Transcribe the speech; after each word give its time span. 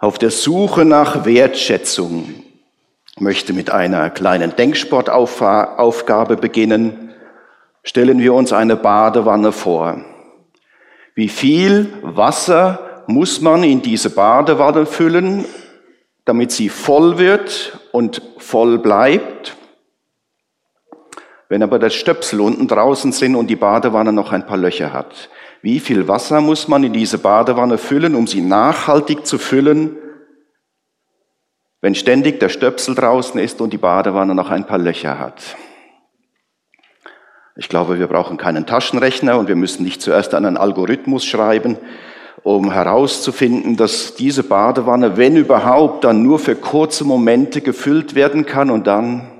Auf 0.00 0.16
der 0.16 0.30
Suche 0.30 0.84
nach 0.84 1.24
Wertschätzung 1.24 2.32
möchte 3.18 3.52
mit 3.52 3.70
einer 3.70 4.10
kleinen 4.10 4.54
Denksportaufgabe 4.54 6.36
beginnen. 6.36 7.12
Stellen 7.82 8.20
wir 8.20 8.32
uns 8.32 8.52
eine 8.52 8.76
Badewanne 8.76 9.50
vor. 9.50 10.00
Wie 11.16 11.28
viel 11.28 11.92
Wasser 12.02 13.02
muss 13.08 13.40
man 13.40 13.64
in 13.64 13.82
diese 13.82 14.10
Badewanne 14.10 14.86
füllen, 14.86 15.44
damit 16.24 16.52
sie 16.52 16.68
voll 16.68 17.18
wird 17.18 17.80
und 17.90 18.22
voll 18.38 18.78
bleibt? 18.78 19.56
Wenn 21.48 21.64
aber 21.64 21.80
das 21.80 21.94
Stöpsel 21.94 22.40
unten 22.40 22.68
draußen 22.68 23.10
sind 23.10 23.34
und 23.34 23.48
die 23.48 23.56
Badewanne 23.56 24.12
noch 24.12 24.30
ein 24.30 24.46
paar 24.46 24.58
Löcher 24.58 24.92
hat, 24.92 25.28
wie 25.62 25.80
viel 25.80 26.06
Wasser 26.08 26.40
muss 26.40 26.68
man 26.68 26.84
in 26.84 26.92
diese 26.92 27.18
Badewanne 27.18 27.78
füllen, 27.78 28.14
um 28.14 28.26
sie 28.26 28.40
nachhaltig 28.40 29.26
zu 29.26 29.38
füllen, 29.38 29.96
wenn 31.80 31.94
ständig 31.94 32.40
der 32.40 32.48
Stöpsel 32.48 32.94
draußen 32.94 33.40
ist 33.40 33.60
und 33.60 33.72
die 33.72 33.78
Badewanne 33.78 34.34
noch 34.34 34.50
ein 34.50 34.66
paar 34.66 34.78
Löcher 34.78 35.18
hat? 35.18 35.56
Ich 37.56 37.68
glaube, 37.68 37.98
wir 37.98 38.06
brauchen 38.06 38.36
keinen 38.36 38.66
Taschenrechner 38.66 39.36
und 39.36 39.48
wir 39.48 39.56
müssen 39.56 39.82
nicht 39.82 40.00
zuerst 40.00 40.32
einen 40.34 40.56
Algorithmus 40.56 41.24
schreiben, 41.24 41.76
um 42.44 42.70
herauszufinden, 42.70 43.76
dass 43.76 44.14
diese 44.14 44.44
Badewanne, 44.44 45.16
wenn 45.16 45.36
überhaupt, 45.36 46.04
dann 46.04 46.22
nur 46.22 46.38
für 46.38 46.54
kurze 46.54 47.04
Momente 47.04 47.60
gefüllt 47.60 48.14
werden 48.14 48.46
kann 48.46 48.70
und 48.70 48.86
dann 48.86 49.37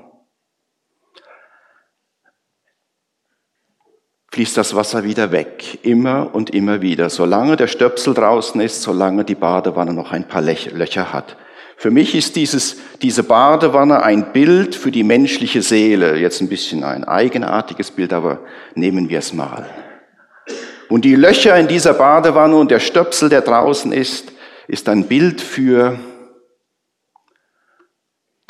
fließt 4.31 4.57
das 4.57 4.75
Wasser 4.75 5.05
wieder 5.05 5.33
weg, 5.33 5.79
immer 5.83 6.35
und 6.35 6.51
immer 6.51 6.83
wieder, 6.83 7.11
solange 7.11 7.57
der 7.57 7.67
Stöpsel 7.67 8.15
draußen 8.15 8.61
ist, 8.61 8.83
solange 8.83 9.25
die 9.25 9.35
Badewanne 9.35 9.93
noch 9.93 10.13
ein 10.13 10.29
paar 10.29 10.43
Löcher 10.43 11.13
hat. 11.13 11.37
Für 11.77 11.91
mich 11.93 12.15
ist 12.17 12.35
dieses, 12.35 12.77
diese 13.03 13.23
Badewanne 13.23 14.03
ein 14.03 14.33
Bild 14.33 14.75
für 14.75 14.91
die 14.91 15.05
menschliche 15.05 15.63
Seele. 15.63 16.19
Jetzt 16.19 16.41
ein 16.41 16.49
bisschen 16.49 16.83
ein 16.83 17.05
eigenartiges 17.05 17.93
Bild, 17.93 18.13
aber 18.13 18.41
nehmen 18.75 19.09
wir 19.09 19.21
es 19.21 19.33
mal. 19.33 19.71
Und 20.89 21.05
die 21.05 21.15
Löcher 21.15 21.57
in 21.57 21.69
dieser 21.69 21.95
Badewanne 21.95 22.57
und 22.57 22.73
der 22.73 22.81
Stöpsel, 22.81 23.29
der 23.29 23.43
draußen 23.43 23.93
ist, 23.93 24.33
ist 24.67 24.89
ein 24.89 25.07
Bild 25.07 25.41
für 25.41 25.99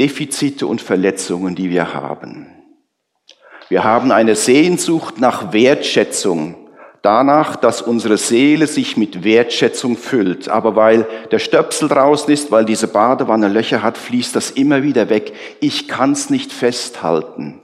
Defizite 0.01 0.67
und 0.67 0.81
Verletzungen, 0.81 1.55
die 1.55 1.69
wir 1.69 1.93
haben. 1.93 2.58
Wir 3.69 3.85
haben 3.85 4.13
eine 4.13 4.35
Sehnsucht 4.35 5.19
nach 5.19 5.53
Wertschätzung, 5.53 6.57
danach, 7.03 7.55
dass 7.57 7.83
unsere 7.83 8.17
Seele 8.17 8.67
sich 8.67 8.97
mit 8.97 9.25
Wertschätzung 9.25 9.97
füllt. 9.99 10.49
Aber 10.49 10.75
weil 10.75 11.07
der 11.31 11.39
Stöpsel 11.39 11.89
draußen 11.89 12.33
ist, 12.33 12.51
weil 12.51 12.65
diese 12.65 12.89
Badewanne 12.89 13.49
Löcher 13.49 13.83
hat, 13.83 13.99
fließt 13.99 14.35
das 14.35 14.51
immer 14.51 14.83
wieder 14.83 15.11
weg. 15.11 15.35
Ich 15.61 15.87
kann 15.87 16.13
es 16.13 16.31
nicht 16.31 16.51
festhalten. 16.51 17.61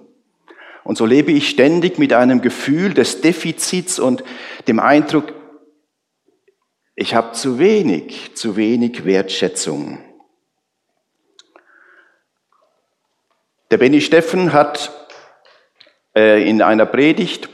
Und 0.84 0.98
so 0.98 1.06
lebe 1.06 1.32
ich 1.32 1.48
ständig 1.48 1.98
mit 1.98 2.12
einem 2.12 2.42
Gefühl 2.42 2.92
des 2.92 3.22
Defizits 3.22 3.98
und 3.98 4.22
dem 4.68 4.78
Eindruck, 4.78 5.32
ich 6.94 7.14
habe 7.14 7.32
zu 7.32 7.58
wenig, 7.58 8.34
zu 8.34 8.56
wenig 8.56 9.06
Wertschätzung. 9.06 9.98
Der 13.70 13.78
Benny 13.78 14.02
Steffen 14.02 14.52
hat 14.52 15.03
in 16.14 16.62
einer 16.62 16.86
Predigt 16.86 17.48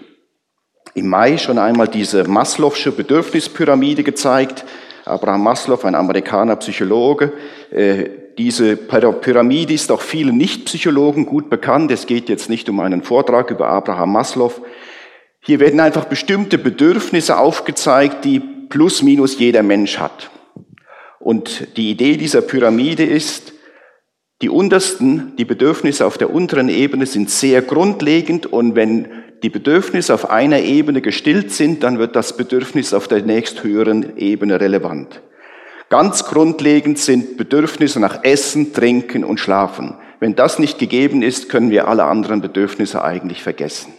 im 0.95 1.09
Mai 1.09 1.39
schon 1.39 1.59
einmal 1.59 1.89
diese 1.89 2.25
Maslow'sche 2.25 2.91
Bedürfnispyramide 2.91 4.03
gezeigt. 4.03 4.65
Abraham 5.05 5.45
Maslow, 5.45 5.83
ein 5.85 5.95
Amerikaner 5.95 6.57
Psychologe. 6.57 7.33
Äh, 7.71 8.11
diese 8.39 8.77
Pyramide 8.77 9.73
ist 9.73 9.91
auch 9.93 10.01
vielen 10.01 10.37
Nichtpsychologen 10.37 11.27
gut 11.27 11.51
bekannt. 11.51 11.91
Es 11.91 12.07
geht 12.07 12.29
jetzt 12.29 12.49
nicht 12.49 12.69
um 12.69 12.81
einen 12.81 13.03
Vortrag 13.03 13.51
über 13.51 13.69
Abraham 13.69 14.13
Maslow. 14.13 14.53
Hier 15.41 15.61
werden 15.61 15.81
einfach 15.81 16.05
bestimmte 16.05 16.59
Bedürfnisse 16.59 17.39
aufgezeigt, 17.39 18.25
die 18.25 18.41
plus 18.41 19.03
minus 19.03 19.39
jeder 19.39 19.63
Mensch 19.63 19.99
hat. 19.99 20.31
Und 21.19 21.77
die 21.77 21.91
Idee 21.91 22.17
dieser 22.17 22.41
Pyramide 22.41 23.05
ist, 23.05 23.50
die 24.43 24.49
untersten, 24.49 25.33
die 25.37 25.45
Bedürfnisse 25.45 26.07
auf 26.07 26.17
der 26.17 26.33
unteren 26.33 26.69
Ebene 26.69 27.07
sind 27.07 27.31
sehr 27.31 27.61
grundlegend 27.61 28.47
und 28.47 28.75
wenn 28.75 29.09
die 29.43 29.51
Bedürfnisse 29.51 30.15
auf 30.15 30.31
einer 30.31 30.61
Ebene 30.61 31.01
gestillt 31.01 31.53
sind, 31.53 31.83
dann 31.83 31.99
wird 31.99 32.17
das 32.17 32.37
Bedürfnis 32.37 32.95
auf 32.95 33.09
der 33.09 33.23
nächsthöheren 33.23 34.17
Ebene 34.17 34.61
relevant. 34.61 35.23
Ganz 35.89 36.25
grundlegend 36.25 36.99
sind 36.99 37.37
Bedürfnisse 37.37 38.01
nach 38.01 38.23
Essen, 38.23 38.73
Trinken 38.73 39.25
und 39.25 39.41
Schlafen. 39.41 39.97
Wenn 40.21 40.37
das 40.37 40.59
nicht 40.59 40.79
gegeben 40.79 41.23
ist, 41.23 41.49
können 41.49 41.71
wir 41.71 41.89
alle 41.89 42.05
anderen 42.05 42.41
Bedürfnisse 42.41 43.03
eigentlich 43.03 43.43
vergessen. 43.43 43.93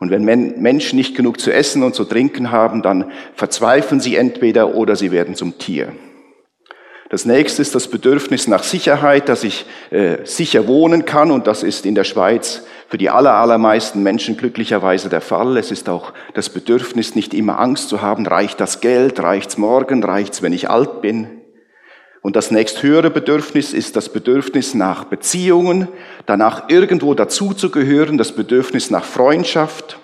Und 0.00 0.10
wenn 0.10 0.24
Menschen 0.24 0.96
nicht 0.96 1.14
genug 1.14 1.38
zu 1.38 1.52
essen 1.52 1.84
und 1.84 1.94
zu 1.94 2.04
trinken 2.04 2.50
haben, 2.50 2.82
dann 2.82 3.12
verzweifeln 3.34 4.00
sie 4.00 4.16
entweder 4.16 4.74
oder 4.74 4.96
sie 4.96 5.12
werden 5.12 5.36
zum 5.36 5.58
Tier. 5.58 5.92
Das 7.12 7.26
nächste 7.26 7.60
ist 7.60 7.74
das 7.74 7.88
Bedürfnis 7.88 8.48
nach 8.48 8.62
Sicherheit, 8.62 9.28
dass 9.28 9.44
ich 9.44 9.66
äh, 9.90 10.24
sicher 10.24 10.66
wohnen 10.66 11.04
kann 11.04 11.30
und 11.30 11.46
das 11.46 11.62
ist 11.62 11.84
in 11.84 11.94
der 11.94 12.04
Schweiz 12.04 12.62
für 12.88 12.96
die 12.96 13.10
aller, 13.10 13.34
allermeisten 13.34 14.02
Menschen 14.02 14.38
glücklicherweise 14.38 15.10
der 15.10 15.20
Fall. 15.20 15.58
Es 15.58 15.70
ist 15.70 15.90
auch 15.90 16.14
das 16.32 16.48
Bedürfnis, 16.48 17.14
nicht 17.14 17.34
immer 17.34 17.58
Angst 17.58 17.90
zu 17.90 18.00
haben, 18.00 18.26
reicht 18.26 18.60
das 18.60 18.80
Geld, 18.80 19.20
reicht's 19.20 19.58
morgen, 19.58 20.02
reicht's, 20.02 20.40
wenn 20.40 20.54
ich 20.54 20.70
alt 20.70 21.02
bin. 21.02 21.42
Und 22.22 22.34
das 22.34 22.50
nächsthöhere 22.50 23.10
Bedürfnis 23.10 23.74
ist 23.74 23.94
das 23.94 24.08
Bedürfnis 24.08 24.72
nach 24.72 25.04
Beziehungen, 25.04 25.88
danach 26.24 26.70
irgendwo 26.70 27.12
dazuzugehören, 27.12 28.16
das 28.16 28.32
Bedürfnis 28.32 28.90
nach 28.90 29.04
Freundschaft. 29.04 29.98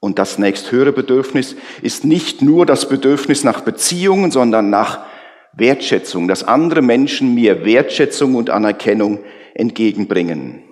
Und 0.00 0.18
das 0.18 0.38
nächsthöhere 0.38 0.92
Bedürfnis 0.92 1.54
ist 1.82 2.06
nicht 2.06 2.40
nur 2.40 2.64
das 2.64 2.88
Bedürfnis 2.88 3.44
nach 3.44 3.60
Beziehungen, 3.60 4.30
sondern 4.30 4.70
nach 4.70 5.00
Wertschätzung, 5.54 6.28
dass 6.28 6.44
andere 6.44 6.82
Menschen 6.82 7.34
mir 7.34 7.64
Wertschätzung 7.64 8.34
und 8.34 8.50
Anerkennung 8.50 9.20
entgegenbringen. 9.54 10.62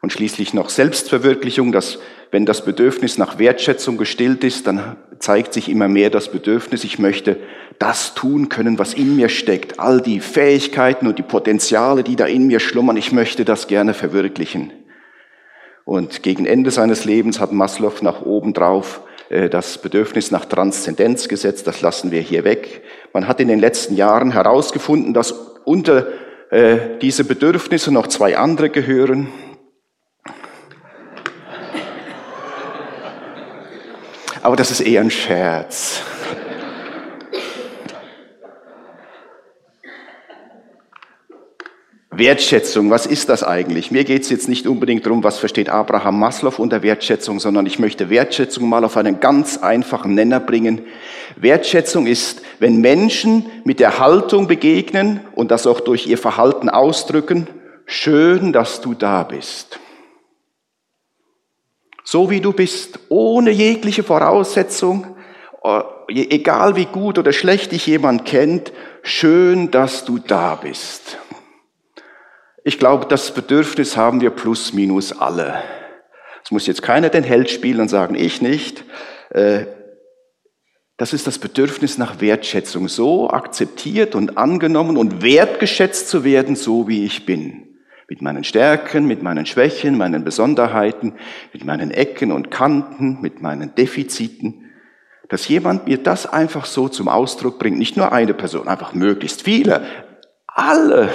Und 0.00 0.12
schließlich 0.12 0.54
noch 0.54 0.68
Selbstverwirklichung, 0.68 1.72
dass 1.72 1.98
wenn 2.30 2.46
das 2.46 2.64
Bedürfnis 2.64 3.18
nach 3.18 3.38
Wertschätzung 3.38 3.96
gestillt 3.96 4.44
ist, 4.44 4.66
dann 4.66 4.96
zeigt 5.18 5.52
sich 5.52 5.68
immer 5.68 5.88
mehr 5.88 6.10
das 6.10 6.30
Bedürfnis, 6.30 6.84
ich 6.84 6.98
möchte 6.98 7.38
das 7.78 8.14
tun 8.14 8.48
können, 8.48 8.78
was 8.78 8.94
in 8.94 9.16
mir 9.16 9.28
steckt, 9.28 9.78
all 9.80 10.00
die 10.00 10.20
Fähigkeiten 10.20 11.06
und 11.06 11.18
die 11.18 11.22
Potenziale, 11.22 12.02
die 12.02 12.16
da 12.16 12.26
in 12.26 12.46
mir 12.46 12.60
schlummern, 12.60 12.96
ich 12.96 13.12
möchte 13.12 13.44
das 13.44 13.66
gerne 13.66 13.94
verwirklichen. 13.94 14.72
Und 15.84 16.22
gegen 16.22 16.46
Ende 16.46 16.70
seines 16.70 17.04
Lebens 17.04 17.38
hat 17.38 17.52
Maslow 17.52 17.92
nach 18.02 18.22
oben 18.22 18.52
drauf 18.52 19.02
äh, 19.28 19.48
das 19.48 19.78
Bedürfnis 19.78 20.30
nach 20.30 20.44
Transzendenz 20.44 21.28
gesetzt, 21.28 21.66
das 21.66 21.80
lassen 21.80 22.10
wir 22.10 22.20
hier 22.20 22.44
weg. 22.44 22.82
Man 23.16 23.28
hat 23.28 23.40
in 23.40 23.48
den 23.48 23.60
letzten 23.60 23.96
Jahren 23.96 24.30
herausgefunden, 24.30 25.14
dass 25.14 25.32
unter 25.64 26.06
äh, 26.50 26.98
diese 27.00 27.24
Bedürfnisse 27.24 27.90
noch 27.90 28.08
zwei 28.08 28.36
andere 28.36 28.68
gehören. 28.68 29.28
Aber 34.42 34.54
das 34.54 34.70
ist 34.70 34.80
eher 34.80 35.00
ein 35.00 35.10
Scherz. 35.10 36.02
Wertschätzung, 42.10 42.90
was 42.90 43.06
ist 43.06 43.30
das 43.30 43.42
eigentlich? 43.42 43.90
Mir 43.90 44.04
geht 44.04 44.24
es 44.24 44.28
jetzt 44.30 44.48
nicht 44.48 44.66
unbedingt 44.66 45.06
darum, 45.06 45.24
was 45.24 45.38
versteht 45.38 45.70
Abraham 45.70 46.18
Maslow 46.18 46.58
unter 46.58 46.82
Wertschätzung, 46.82 47.40
sondern 47.40 47.64
ich 47.64 47.78
möchte 47.78 48.10
Wertschätzung 48.10 48.68
mal 48.68 48.84
auf 48.84 48.98
einen 48.98 49.20
ganz 49.20 49.56
einfachen 49.56 50.14
Nenner 50.14 50.40
bringen. 50.40 50.82
Wertschätzung 51.36 52.06
ist, 52.06 52.42
wenn 52.58 52.80
Menschen 52.80 53.46
mit 53.64 53.80
der 53.80 53.98
Haltung 53.98 54.46
begegnen 54.46 55.20
und 55.34 55.50
das 55.50 55.66
auch 55.66 55.80
durch 55.80 56.06
ihr 56.06 56.18
Verhalten 56.18 56.68
ausdrücken, 56.68 57.46
schön, 57.86 58.52
dass 58.52 58.80
du 58.80 58.94
da 58.94 59.22
bist. 59.22 59.80
So 62.04 62.30
wie 62.30 62.40
du 62.40 62.52
bist, 62.52 63.00
ohne 63.08 63.50
jegliche 63.50 64.04
Voraussetzung, 64.04 65.16
äh, 65.64 65.82
egal 66.08 66.76
wie 66.76 66.84
gut 66.84 67.18
oder 67.18 67.32
schlecht 67.32 67.72
dich 67.72 67.86
jemand 67.86 68.24
kennt, 68.24 68.72
schön, 69.02 69.70
dass 69.70 70.04
du 70.04 70.18
da 70.18 70.54
bist. 70.54 71.18
Ich 72.62 72.78
glaube, 72.78 73.06
das 73.06 73.32
Bedürfnis 73.32 73.96
haben 73.96 74.20
wir 74.20 74.30
plus 74.30 74.72
minus 74.72 75.18
alle. 75.18 75.62
Es 76.44 76.52
muss 76.52 76.66
jetzt 76.68 76.82
keiner 76.82 77.08
den 77.08 77.24
Held 77.24 77.50
spielen 77.50 77.80
und 77.80 77.88
sagen, 77.88 78.14
ich 78.14 78.40
nicht. 78.40 78.84
Das 80.96 81.12
ist 81.12 81.26
das 81.26 81.38
Bedürfnis 81.38 81.98
nach 81.98 82.20
Wertschätzung, 82.20 82.88
so 82.88 83.28
akzeptiert 83.28 84.14
und 84.14 84.38
angenommen 84.38 84.96
und 84.96 85.22
wertgeschätzt 85.22 86.08
zu 86.08 86.24
werden, 86.24 86.56
so 86.56 86.88
wie 86.88 87.04
ich 87.04 87.26
bin. 87.26 87.76
Mit 88.08 88.22
meinen 88.22 88.44
Stärken, 88.44 89.06
mit 89.06 89.22
meinen 89.22 89.44
Schwächen, 89.44 89.98
meinen 89.98 90.24
Besonderheiten, 90.24 91.14
mit 91.52 91.64
meinen 91.64 91.90
Ecken 91.90 92.32
und 92.32 92.50
Kanten, 92.50 93.20
mit 93.20 93.42
meinen 93.42 93.74
Defiziten. 93.74 94.70
Dass 95.28 95.48
jemand 95.48 95.86
mir 95.86 95.98
das 95.98 96.24
einfach 96.24 96.64
so 96.64 96.88
zum 96.88 97.08
Ausdruck 97.08 97.58
bringt, 97.58 97.78
nicht 97.78 97.96
nur 97.96 98.12
eine 98.12 98.32
Person, 98.32 98.68
einfach 98.68 98.94
möglichst 98.94 99.42
viele, 99.42 99.84
alle. 100.46 101.10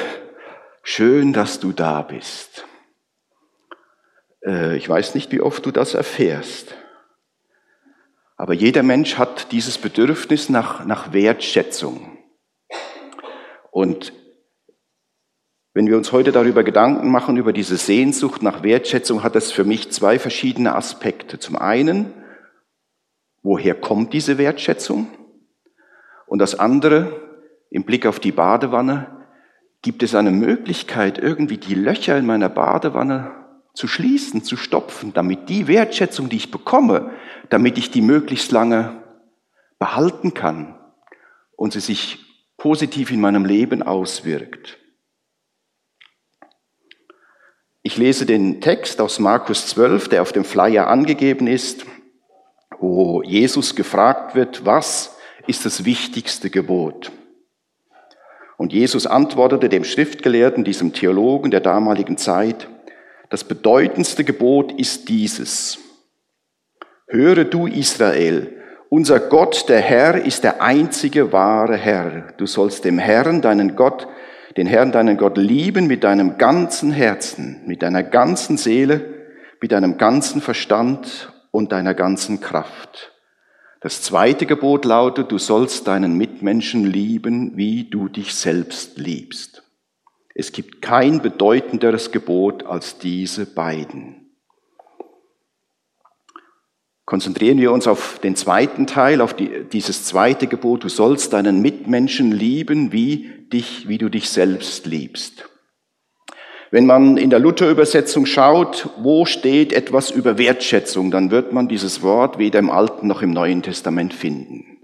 Schön, 0.83 1.33
dass 1.33 1.59
du 1.59 1.71
da 1.71 2.01
bist. 2.01 2.65
Äh, 4.45 4.75
ich 4.75 4.87
weiß 4.87 5.15
nicht, 5.15 5.31
wie 5.31 5.41
oft 5.41 5.65
du 5.65 5.71
das 5.71 5.93
erfährst. 5.93 6.75
Aber 8.41 8.55
jeder 8.55 8.81
Mensch 8.81 9.19
hat 9.19 9.51
dieses 9.51 9.77
Bedürfnis 9.77 10.49
nach, 10.49 10.83
nach 10.83 11.13
Wertschätzung. 11.13 12.17
Und 13.69 14.13
wenn 15.75 15.85
wir 15.85 15.95
uns 15.95 16.11
heute 16.11 16.31
darüber 16.31 16.63
Gedanken 16.63 17.11
machen, 17.11 17.37
über 17.37 17.53
diese 17.53 17.77
Sehnsucht 17.77 18.41
nach 18.41 18.63
Wertschätzung, 18.63 19.21
hat 19.21 19.35
das 19.35 19.51
für 19.51 19.63
mich 19.63 19.91
zwei 19.91 20.17
verschiedene 20.17 20.73
Aspekte. 20.73 21.37
Zum 21.37 21.55
einen, 21.55 22.15
woher 23.43 23.75
kommt 23.75 24.11
diese 24.11 24.39
Wertschätzung? 24.39 25.05
Und 26.25 26.39
das 26.39 26.57
andere, 26.57 27.21
im 27.69 27.83
Blick 27.83 28.07
auf 28.07 28.19
die 28.19 28.31
Badewanne, 28.31 29.27
gibt 29.83 30.01
es 30.01 30.15
eine 30.15 30.31
Möglichkeit, 30.31 31.19
irgendwie 31.19 31.59
die 31.59 31.75
Löcher 31.75 32.17
in 32.17 32.25
meiner 32.25 32.49
Badewanne 32.49 33.40
zu 33.73 33.87
schließen, 33.87 34.43
zu 34.43 34.57
stopfen, 34.57 35.13
damit 35.13 35.49
die 35.49 35.67
Wertschätzung, 35.67 36.29
die 36.29 36.37
ich 36.37 36.51
bekomme, 36.51 37.11
damit 37.49 37.77
ich 37.77 37.91
die 37.91 38.01
möglichst 38.01 38.51
lange 38.51 39.01
behalten 39.79 40.33
kann 40.33 40.77
und 41.55 41.73
sie 41.73 41.79
sich 41.79 42.19
positiv 42.57 43.11
in 43.11 43.21
meinem 43.21 43.45
Leben 43.45 43.81
auswirkt. 43.81 44.77
Ich 47.83 47.97
lese 47.97 48.27
den 48.27 48.61
Text 48.61 49.01
aus 49.01 49.17
Markus 49.17 49.67
12, 49.67 50.09
der 50.09 50.21
auf 50.21 50.31
dem 50.31 50.43
Flyer 50.43 50.87
angegeben 50.87 51.47
ist, 51.47 51.85
wo 52.79 53.23
Jesus 53.23 53.75
gefragt 53.75 54.35
wird, 54.35 54.65
was 54.65 55.17
ist 55.47 55.65
das 55.65 55.83
wichtigste 55.85 56.51
Gebot? 56.51 57.11
Und 58.57 58.73
Jesus 58.73 59.07
antwortete 59.07 59.69
dem 59.69 59.83
Schriftgelehrten, 59.83 60.63
diesem 60.63 60.93
Theologen 60.93 61.49
der 61.49 61.61
damaligen 61.61 62.17
Zeit, 62.17 62.67
das 63.31 63.45
bedeutendste 63.45 64.25
Gebot 64.25 64.73
ist 64.73 65.07
dieses. 65.07 65.79
Höre 67.07 67.45
du 67.45 67.65
Israel, 67.65 68.57
unser 68.89 69.21
Gott, 69.21 69.69
der 69.69 69.79
Herr, 69.79 70.25
ist 70.25 70.43
der 70.43 70.61
einzige 70.61 71.31
wahre 71.31 71.77
Herr. 71.77 72.33
Du 72.37 72.45
sollst 72.45 72.83
dem 72.83 72.99
Herrn, 72.99 73.41
deinen 73.41 73.77
Gott, 73.77 74.05
den 74.57 74.67
Herrn, 74.67 74.91
deinen 74.91 75.15
Gott 75.15 75.37
lieben 75.37 75.87
mit 75.87 76.03
deinem 76.03 76.37
ganzen 76.37 76.91
Herzen, 76.91 77.61
mit 77.65 77.83
deiner 77.83 78.03
ganzen 78.03 78.57
Seele, 78.57 79.01
mit 79.61 79.71
deinem 79.71 79.97
ganzen 79.97 80.41
Verstand 80.41 81.31
und 81.51 81.71
deiner 81.71 81.93
ganzen 81.93 82.41
Kraft. 82.41 83.13
Das 83.79 84.01
zweite 84.01 84.45
Gebot 84.45 84.83
lautet, 84.83 85.31
du 85.31 85.37
sollst 85.37 85.87
deinen 85.87 86.17
Mitmenschen 86.17 86.85
lieben, 86.85 87.55
wie 87.55 87.89
du 87.89 88.09
dich 88.09 88.35
selbst 88.35 88.97
liebst. 88.97 89.60
Es 90.33 90.51
gibt 90.51 90.81
kein 90.81 91.21
bedeutenderes 91.21 92.11
Gebot 92.11 92.65
als 92.65 92.97
diese 92.97 93.45
beiden. 93.45 94.21
Konzentrieren 97.05 97.57
wir 97.57 97.73
uns 97.73 97.87
auf 97.87 98.19
den 98.19 98.37
zweiten 98.37 98.87
Teil, 98.87 99.19
auf 99.19 99.33
die, 99.33 99.65
dieses 99.65 100.05
zweite 100.05 100.47
Gebot. 100.47 100.85
Du 100.85 100.89
sollst 100.89 101.33
deinen 101.33 101.61
Mitmenschen 101.61 102.31
lieben, 102.31 102.93
wie 102.93 103.47
dich, 103.51 103.89
wie 103.89 103.97
du 103.97 104.07
dich 104.07 104.29
selbst 104.29 104.85
liebst. 104.85 105.49
Wenn 106.69 106.85
man 106.85 107.17
in 107.17 107.29
der 107.29 107.39
Luther-Übersetzung 107.39 108.25
schaut, 108.25 108.89
wo 108.97 109.25
steht 109.25 109.73
etwas 109.73 110.09
über 110.09 110.37
Wertschätzung, 110.37 111.11
dann 111.11 111.31
wird 111.31 111.51
man 111.51 111.67
dieses 111.67 112.01
Wort 112.01 112.37
weder 112.37 112.59
im 112.59 112.69
Alten 112.69 113.07
noch 113.07 113.21
im 113.21 113.31
Neuen 113.31 113.61
Testament 113.61 114.13
finden. 114.13 114.77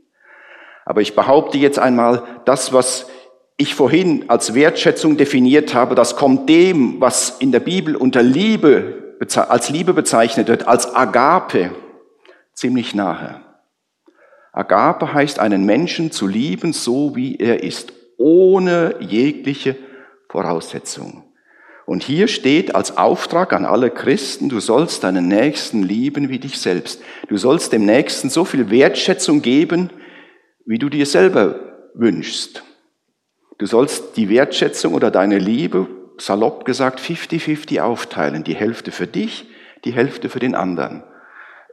Aber 0.84 1.00
ich 1.00 1.16
behaupte 1.16 1.58
jetzt 1.58 1.80
einmal, 1.80 2.42
das, 2.44 2.74
was 2.74 3.08
ich 3.58 3.74
vorhin 3.74 4.30
als 4.30 4.54
Wertschätzung 4.54 5.18
definiert 5.18 5.74
habe, 5.74 5.96
das 5.96 6.16
kommt 6.16 6.48
dem, 6.48 7.02
was 7.02 7.38
in 7.40 7.52
der 7.52 7.60
Bibel 7.60 7.96
unter 7.96 8.22
Liebe, 8.22 9.16
als 9.36 9.70
Liebe 9.70 9.94
bezeichnet 9.94 10.48
wird, 10.48 10.68
als 10.68 10.94
Agape, 10.96 11.72
ziemlich 12.54 12.94
nahe. 12.94 13.42
Agape 14.54 15.12
heißt, 15.14 15.40
einen 15.40 15.66
Menschen 15.66 16.12
zu 16.12 16.28
lieben, 16.28 16.72
so 16.72 17.16
wie 17.16 17.38
er 17.38 17.64
ist, 17.64 17.94
ohne 18.18 18.96
jegliche 19.00 19.76
Voraussetzung. 20.30 21.24
Und 21.88 22.04
hier 22.04 22.28
steht 22.28 22.76
als 22.76 22.98
Auftrag 22.98 23.54
an 23.54 23.66
alle 23.66 23.90
Christen, 23.90 24.50
du 24.50 24.60
sollst 24.60 25.04
deinen 25.04 25.28
Nächsten 25.28 25.84
lieben 25.84 26.30
wie 26.30 26.38
dich 26.38 26.60
selbst. 26.60 27.02
Du 27.30 27.38
sollst 27.38 27.72
dem 27.72 27.86
Nächsten 27.86 28.30
so 28.30 28.46
viel 28.46 28.70
Wertschätzung 28.70 29.42
geben, 29.42 29.90
wie 30.66 30.80
du 30.80 30.90
dir 30.90 31.06
selber 31.06 31.90
wünschst. 31.94 32.67
Du 33.58 33.66
sollst 33.66 34.18
die 34.18 34.30
Wertschätzung 34.30 34.94
oder 34.94 35.10
deine 35.10 35.40
Liebe, 35.40 35.88
salopp 36.18 36.66
gesagt, 36.66 37.00
50-50 37.00 37.82
aufteilen. 37.82 38.44
Die 38.44 38.56
Hälfte 38.56 38.92
für 38.92 39.08
dich, 39.08 39.48
die 39.84 39.94
Hälfte 39.94 40.30
für 40.30 40.40
den 40.40 40.56
anderen. 40.56 41.04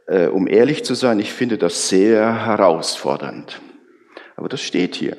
Äh, 0.07 0.27
um 0.27 0.47
ehrlich 0.47 0.85
zu 0.85 0.95
sein, 0.95 1.19
ich 1.21 1.33
finde 1.33 1.59
das 1.59 1.89
sehr 1.89 2.47
herausfordernd. 2.47 3.61
Aber 4.37 4.49
das 4.49 4.63
steht 4.63 4.95
hier. 4.95 5.17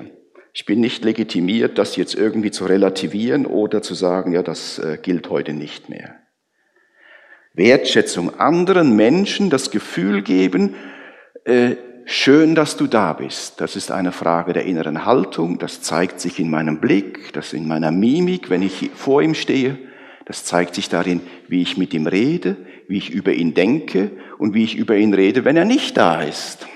Ich 0.53 0.65
bin 0.65 0.79
nicht 0.79 1.03
legitimiert, 1.03 1.77
das 1.77 1.97
jetzt 1.97 2.15
irgendwie 2.15 2.51
zu 2.51 2.65
relativieren 2.65 3.45
oder 3.45 3.81
zu 3.81 3.93
sagen, 3.93 4.31
ja, 4.31 4.41
das 4.41 4.79
äh, 4.79 4.97
gilt 5.01 5.29
heute 5.29 5.53
nicht 5.53 5.89
mehr. 5.89 6.15
Wertschätzung 7.53 8.39
anderen 8.39 8.95
Menschen 8.95 9.49
das 9.49 9.69
Gefühl 9.71 10.21
geben, 10.21 10.75
äh, 11.45 11.75
schön, 12.05 12.55
dass 12.55 12.77
du 12.77 12.87
da 12.87 13.13
bist. 13.13 13.59
Das 13.59 13.75
ist 13.75 13.91
eine 13.91 14.11
Frage 14.11 14.53
der 14.53 14.65
inneren 14.65 15.05
Haltung. 15.05 15.59
Das 15.59 15.81
zeigt 15.81 16.19
sich 16.19 16.39
in 16.39 16.49
meinem 16.49 16.79
Blick, 16.79 17.33
das 17.33 17.53
in 17.53 17.67
meiner 17.67 17.91
Mimik, 17.91 18.49
wenn 18.49 18.61
ich 18.61 18.91
vor 18.95 19.21
ihm 19.21 19.33
stehe. 19.33 19.77
Das 20.25 20.45
zeigt 20.45 20.75
sich 20.75 20.89
darin, 20.89 21.21
wie 21.47 21.61
ich 21.61 21.77
mit 21.77 21.93
ihm 21.93 22.07
rede, 22.07 22.57
wie 22.87 22.97
ich 22.97 23.09
über 23.11 23.33
ihn 23.33 23.53
denke 23.53 24.11
und 24.37 24.53
wie 24.53 24.63
ich 24.63 24.75
über 24.75 24.95
ihn 24.95 25.13
rede, 25.13 25.45
wenn 25.45 25.57
er 25.57 25.65
nicht 25.65 25.97
da 25.97 26.21
ist. 26.21 26.67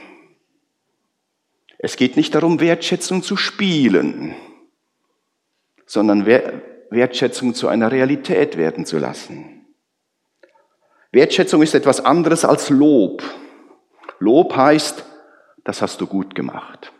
Es 1.79 1.95
geht 1.95 2.17
nicht 2.17 2.35
darum, 2.35 2.59
Wertschätzung 2.59 3.23
zu 3.23 3.37
spielen, 3.37 4.35
sondern 5.85 6.25
Wertschätzung 6.25 7.55
zu 7.55 7.67
einer 7.69 7.91
Realität 7.91 8.57
werden 8.57 8.85
zu 8.85 8.99
lassen. 8.99 9.65
Wertschätzung 11.11 11.63
ist 11.63 11.73
etwas 11.73 12.03
anderes 12.03 12.45
als 12.45 12.69
Lob. 12.69 13.23
Lob 14.19 14.55
heißt, 14.55 15.05
das 15.63 15.81
hast 15.81 16.01
du 16.01 16.07
gut 16.07 16.35
gemacht. 16.35 16.91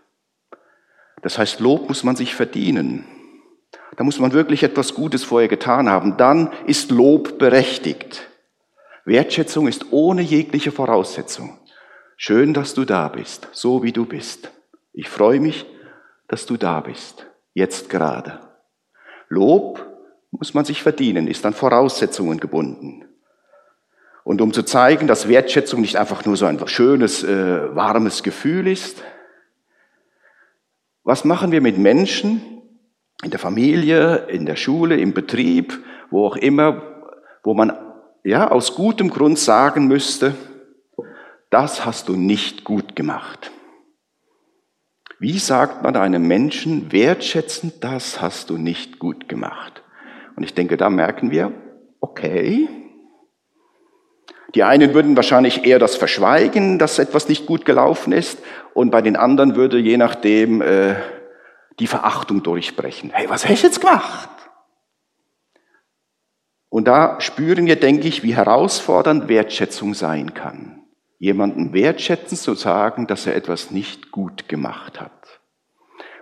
Das 1.21 1.38
heißt, 1.38 1.59
Lob 1.59 1.88
muss 1.88 2.03
man 2.03 2.15
sich 2.15 2.35
verdienen. 2.35 3.06
Da 3.97 4.03
muss 4.03 4.19
man 4.19 4.31
wirklich 4.31 4.63
etwas 4.63 4.93
Gutes 4.93 5.24
vorher 5.24 5.50
getan 5.50 5.89
haben. 5.89 6.17
Dann 6.17 6.51
ist 6.65 6.91
Lob 6.91 7.38
berechtigt. 7.38 8.27
Wertschätzung 9.05 9.67
ist 9.67 9.91
ohne 9.91 10.22
jegliche 10.22 10.72
Voraussetzung. 10.72 11.60
Schön, 12.15 12.53
dass 12.53 12.74
du 12.74 12.86
da 12.86 13.07
bist, 13.07 13.48
so 13.51 13.84
wie 13.84 13.91
du 13.91 14.05
bist. 14.05 14.51
Ich 14.93 15.10
freue 15.10 15.39
mich, 15.39 15.65
dass 16.27 16.45
du 16.45 16.57
da 16.57 16.79
bist, 16.81 17.25
jetzt 17.53 17.89
gerade. 17.89 18.39
Lob 19.29 19.86
muss 20.31 20.53
man 20.53 20.65
sich 20.65 20.84
verdienen, 20.84 21.27
ist 21.27 21.45
an 21.45 21.53
Voraussetzungen 21.53 22.39
gebunden. 22.39 23.09
Und 24.23 24.41
um 24.41 24.53
zu 24.53 24.63
zeigen, 24.63 25.07
dass 25.07 25.27
Wertschätzung 25.27 25.81
nicht 25.81 25.97
einfach 25.97 26.25
nur 26.25 26.38
so 26.38 26.45
ein 26.45 26.65
schönes, 26.67 27.23
äh, 27.23 27.75
warmes 27.75 28.23
Gefühl 28.23 28.67
ist, 28.67 29.01
was 31.03 31.25
machen 31.25 31.51
wir 31.51 31.61
mit 31.61 31.77
Menschen, 31.77 32.41
in 33.23 33.31
der 33.31 33.39
Familie, 33.39 34.27
in 34.27 34.45
der 34.45 34.55
Schule, 34.55 34.97
im 34.97 35.13
Betrieb, 35.13 35.77
wo 36.09 36.25
auch 36.25 36.35
immer, 36.35 36.81
wo 37.43 37.53
man 37.53 37.73
ja 38.23 38.49
aus 38.49 38.75
gutem 38.75 39.09
Grund 39.09 39.39
sagen 39.39 39.88
müsste, 39.88 40.35
das 41.49 41.85
hast 41.85 42.09
du 42.09 42.15
nicht 42.15 42.63
gut 42.63 42.95
gemacht. 42.95 43.51
Wie 45.19 45.38
sagt 45.38 45.83
man 45.83 45.95
einem 45.97 46.27
Menschen 46.27 46.91
wertschätzend, 46.91 47.83
das 47.83 48.21
hast 48.21 48.49
du 48.49 48.57
nicht 48.57 48.99
gut 48.99 49.27
gemacht? 49.27 49.83
Und 50.35 50.43
ich 50.43 50.53
denke, 50.53 50.77
da 50.77 50.89
merken 50.89 51.31
wir, 51.31 51.51
okay. 51.99 52.69
Die 54.56 54.63
einen 54.63 54.94
würden 54.94 55.15
wahrscheinlich 55.15 55.65
eher 55.65 55.79
das 55.79 55.96
verschweigen, 55.96 56.79
dass 56.79 57.00
etwas 57.00 57.29
nicht 57.29 57.46
gut 57.46 57.65
gelaufen 57.65 58.13
ist, 58.13 58.39
und 58.74 58.91
bei 58.91 59.01
den 59.01 59.15
anderen 59.15 59.56
würde 59.56 59.77
je 59.77 59.98
nachdem 59.98 60.62
äh, 60.62 60.96
die 61.79 61.88
Verachtung 61.88 62.44
durchbrechen. 62.44 63.12
Hey, 63.13 63.29
was 63.29 63.48
hast 63.48 63.63
du 63.63 63.68
jetzt 63.68 63.82
gemacht? 63.82 64.29
Und 66.70 66.88
da 66.88 67.20
spüren 67.20 67.65
wir, 67.65 67.77
denke 67.77 68.08
ich, 68.08 68.24
wie 68.24 68.36
herausfordernd 68.36 69.27
Wertschätzung 69.27 69.96
sein 69.96 70.34
kann. 70.34 70.84
Jemanden 71.18 71.74
wertschätzen 71.74 72.38
zu 72.38 72.53
sagen, 72.53 73.08
dass 73.08 73.25
er 73.25 73.36
etwas 73.36 73.72
nicht 73.72 74.12
gut 74.12 74.48
gemacht 74.48 75.01
hat. 75.01 75.41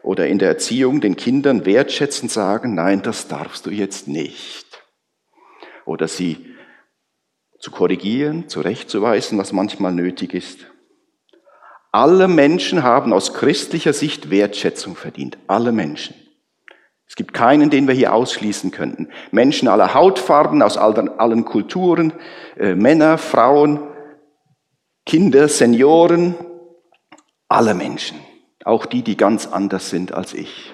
Oder 0.01 0.27
in 0.27 0.39
der 0.39 0.50
Erziehung 0.50 1.01
den 1.01 1.17
Kindern 1.17 1.65
wertschätzen 1.65 2.29
sagen, 2.29 2.74
nein, 2.74 3.01
das 3.01 3.27
darfst 3.27 3.65
du 3.65 3.69
jetzt 3.69 4.07
nicht. 4.07 4.81
Oder 5.86 6.07
sie 6.07 6.55
zu 7.59 7.71
korrigieren, 7.71 8.47
zurechtzuweisen, 8.47 9.37
was 9.37 9.51
manchmal 9.51 9.91
nötig 9.91 10.33
ist. 10.33 10.67
Alle 11.91 12.27
Menschen 12.27 12.83
haben 12.83 13.13
aus 13.13 13.33
christlicher 13.33 13.93
Sicht 13.93 14.29
Wertschätzung 14.29 14.95
verdient. 14.95 15.37
Alle 15.47 15.71
Menschen. 15.71 16.15
Es 17.07 17.15
gibt 17.15 17.33
keinen, 17.33 17.69
den 17.69 17.87
wir 17.87 17.95
hier 17.95 18.13
ausschließen 18.13 18.71
könnten. 18.71 19.09
Menschen 19.31 19.67
aller 19.67 19.93
Hautfarben, 19.93 20.61
aus 20.61 20.77
allen, 20.77 21.45
Kulturen, 21.45 22.13
äh, 22.57 22.75
Männer, 22.75 23.17
Frauen, 23.17 23.79
Kinder, 25.05 25.47
Senioren, 25.47 26.35
alle 27.47 27.73
Menschen. 27.73 28.19
Auch 28.65 28.85
die, 28.85 29.03
die 29.03 29.15
ganz 29.15 29.47
anders 29.47 29.89
sind 29.89 30.13
als 30.13 30.33
ich. 30.33 30.73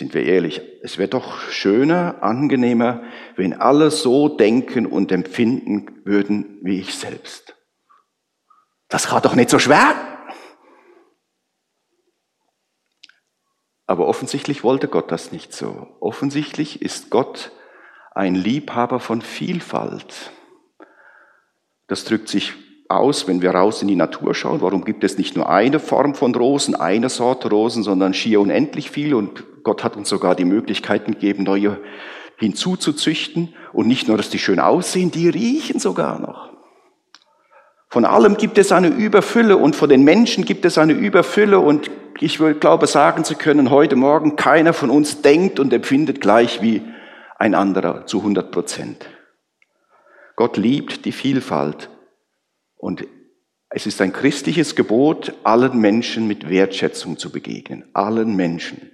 Sind 0.00 0.14
wir 0.14 0.24
ehrlich, 0.24 0.62
es 0.80 0.96
wäre 0.96 1.10
doch 1.10 1.50
schöner, 1.50 2.22
angenehmer, 2.22 3.02
wenn 3.36 3.52
alle 3.52 3.90
so 3.90 4.30
denken 4.30 4.86
und 4.86 5.12
empfinden 5.12 6.00
würden 6.06 6.58
wie 6.62 6.80
ich 6.80 6.94
selbst. 6.94 7.54
Das 8.88 9.08
kann 9.08 9.20
doch 9.20 9.34
nicht 9.34 9.50
so 9.50 9.58
schwer. 9.58 9.94
Aber 13.86 14.08
offensichtlich 14.08 14.64
wollte 14.64 14.88
Gott 14.88 15.12
das 15.12 15.32
nicht 15.32 15.52
so. 15.52 15.88
Offensichtlich 16.00 16.80
ist 16.80 17.10
Gott 17.10 17.52
ein 18.12 18.34
Liebhaber 18.34 19.00
von 19.00 19.20
Vielfalt. 19.20 20.30
Das 21.88 22.04
drückt 22.06 22.28
sich 22.28 22.54
aus, 22.88 23.28
wenn 23.28 23.42
wir 23.42 23.50
raus 23.50 23.82
in 23.82 23.88
die 23.88 23.96
Natur 23.96 24.34
schauen. 24.34 24.62
Warum 24.62 24.86
gibt 24.86 25.04
es 25.04 25.18
nicht 25.18 25.36
nur 25.36 25.50
eine 25.50 25.78
Form 25.78 26.14
von 26.14 26.34
Rosen, 26.34 26.74
eine 26.74 27.10
Sorte 27.10 27.50
Rosen, 27.50 27.82
sondern 27.82 28.14
schier 28.14 28.40
unendlich 28.40 28.90
viel? 28.90 29.12
Und 29.12 29.44
Gott 29.62 29.84
hat 29.84 29.96
uns 29.96 30.08
sogar 30.08 30.34
die 30.34 30.44
Möglichkeiten 30.44 31.12
gegeben, 31.12 31.44
neue 31.44 31.78
hinzuzuzüchten. 32.36 33.54
Und 33.72 33.86
nicht 33.86 34.08
nur, 34.08 34.16
dass 34.16 34.30
die 34.30 34.38
schön 34.38 34.60
aussehen, 34.60 35.10
die 35.10 35.28
riechen 35.28 35.78
sogar 35.78 36.18
noch. 36.18 36.50
Von 37.88 38.04
allem 38.04 38.36
gibt 38.36 38.56
es 38.56 38.72
eine 38.72 38.88
Überfülle 38.88 39.56
und 39.56 39.74
von 39.74 39.88
den 39.88 40.04
Menschen 40.04 40.44
gibt 40.44 40.64
es 40.64 40.78
eine 40.78 40.92
Überfülle 40.92 41.58
und 41.58 41.90
ich 42.20 42.38
glaube 42.60 42.86
sagen 42.86 43.24
zu 43.24 43.34
können, 43.34 43.70
heute 43.70 43.96
Morgen 43.96 44.36
keiner 44.36 44.72
von 44.72 44.90
uns 44.90 45.22
denkt 45.22 45.58
und 45.58 45.72
empfindet 45.72 46.20
gleich 46.20 46.62
wie 46.62 46.82
ein 47.36 47.54
anderer 47.54 48.06
zu 48.06 48.18
100 48.18 48.52
Prozent. 48.52 49.06
Gott 50.36 50.56
liebt 50.56 51.04
die 51.04 51.12
Vielfalt 51.12 51.90
und 52.76 53.06
es 53.70 53.86
ist 53.86 54.00
ein 54.00 54.12
christliches 54.12 54.76
Gebot, 54.76 55.32
allen 55.44 55.78
Menschen 55.80 56.28
mit 56.28 56.48
Wertschätzung 56.48 57.18
zu 57.18 57.30
begegnen. 57.30 57.88
Allen 57.92 58.36
Menschen. 58.36 58.89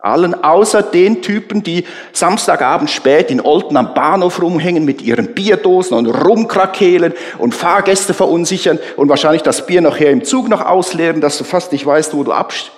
Allen 0.00 0.44
außer 0.44 0.82
den 0.82 1.22
Typen, 1.22 1.64
die 1.64 1.84
Samstagabend 2.12 2.88
spät 2.88 3.32
in 3.32 3.40
Olten 3.40 3.76
am 3.76 3.94
Bahnhof 3.94 4.40
rumhängen 4.40 4.84
mit 4.84 5.02
ihren 5.02 5.34
Bierdosen 5.34 5.96
und 5.96 6.06
rumkrakehlen 6.06 7.14
und 7.38 7.52
Fahrgäste 7.52 8.14
verunsichern 8.14 8.78
und 8.96 9.08
wahrscheinlich 9.08 9.42
das 9.42 9.66
Bier 9.66 9.80
nachher 9.80 10.10
im 10.10 10.22
Zug 10.22 10.48
noch 10.48 10.64
ausleeren, 10.64 11.20
dass 11.20 11.36
du 11.38 11.44
fast 11.44 11.72
nicht 11.72 11.84
weißt, 11.84 12.14
wo 12.14 12.22
du 12.22 12.32
abst. 12.32 12.70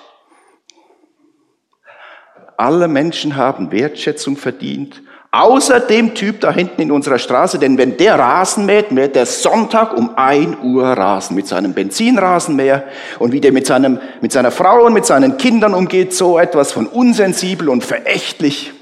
Alle 2.57 2.87
Menschen 2.87 3.35
haben 3.35 3.71
Wertschätzung 3.71 4.35
verdient 4.35 5.01
Außer 5.33 5.79
dem 5.79 6.13
Typ 6.13 6.41
da 6.41 6.51
hinten 6.51 6.81
in 6.81 6.91
unserer 6.91 7.17
Straße, 7.17 7.57
denn 7.57 7.77
wenn 7.77 7.95
der 7.95 8.19
Rasen 8.19 8.65
mäht, 8.65 8.91
mäht 8.91 9.15
der 9.15 9.25
Sonntag 9.25 9.95
um 9.95 10.17
ein 10.17 10.57
Uhr 10.61 10.85
Rasen 10.85 11.37
mit 11.37 11.47
seinem 11.47 11.73
Benzinrasenmäher 11.73 12.83
und 13.17 13.31
wie 13.31 13.39
der 13.39 13.53
mit, 13.53 13.65
seinem, 13.65 13.99
mit 14.19 14.33
seiner 14.33 14.51
Frau 14.51 14.85
und 14.85 14.91
mit 14.91 15.05
seinen 15.05 15.37
Kindern 15.37 15.73
umgeht, 15.73 16.13
so 16.13 16.37
etwas 16.37 16.73
von 16.73 16.85
unsensibel 16.85 17.69
und 17.69 17.85
verächtlich. 17.85 18.73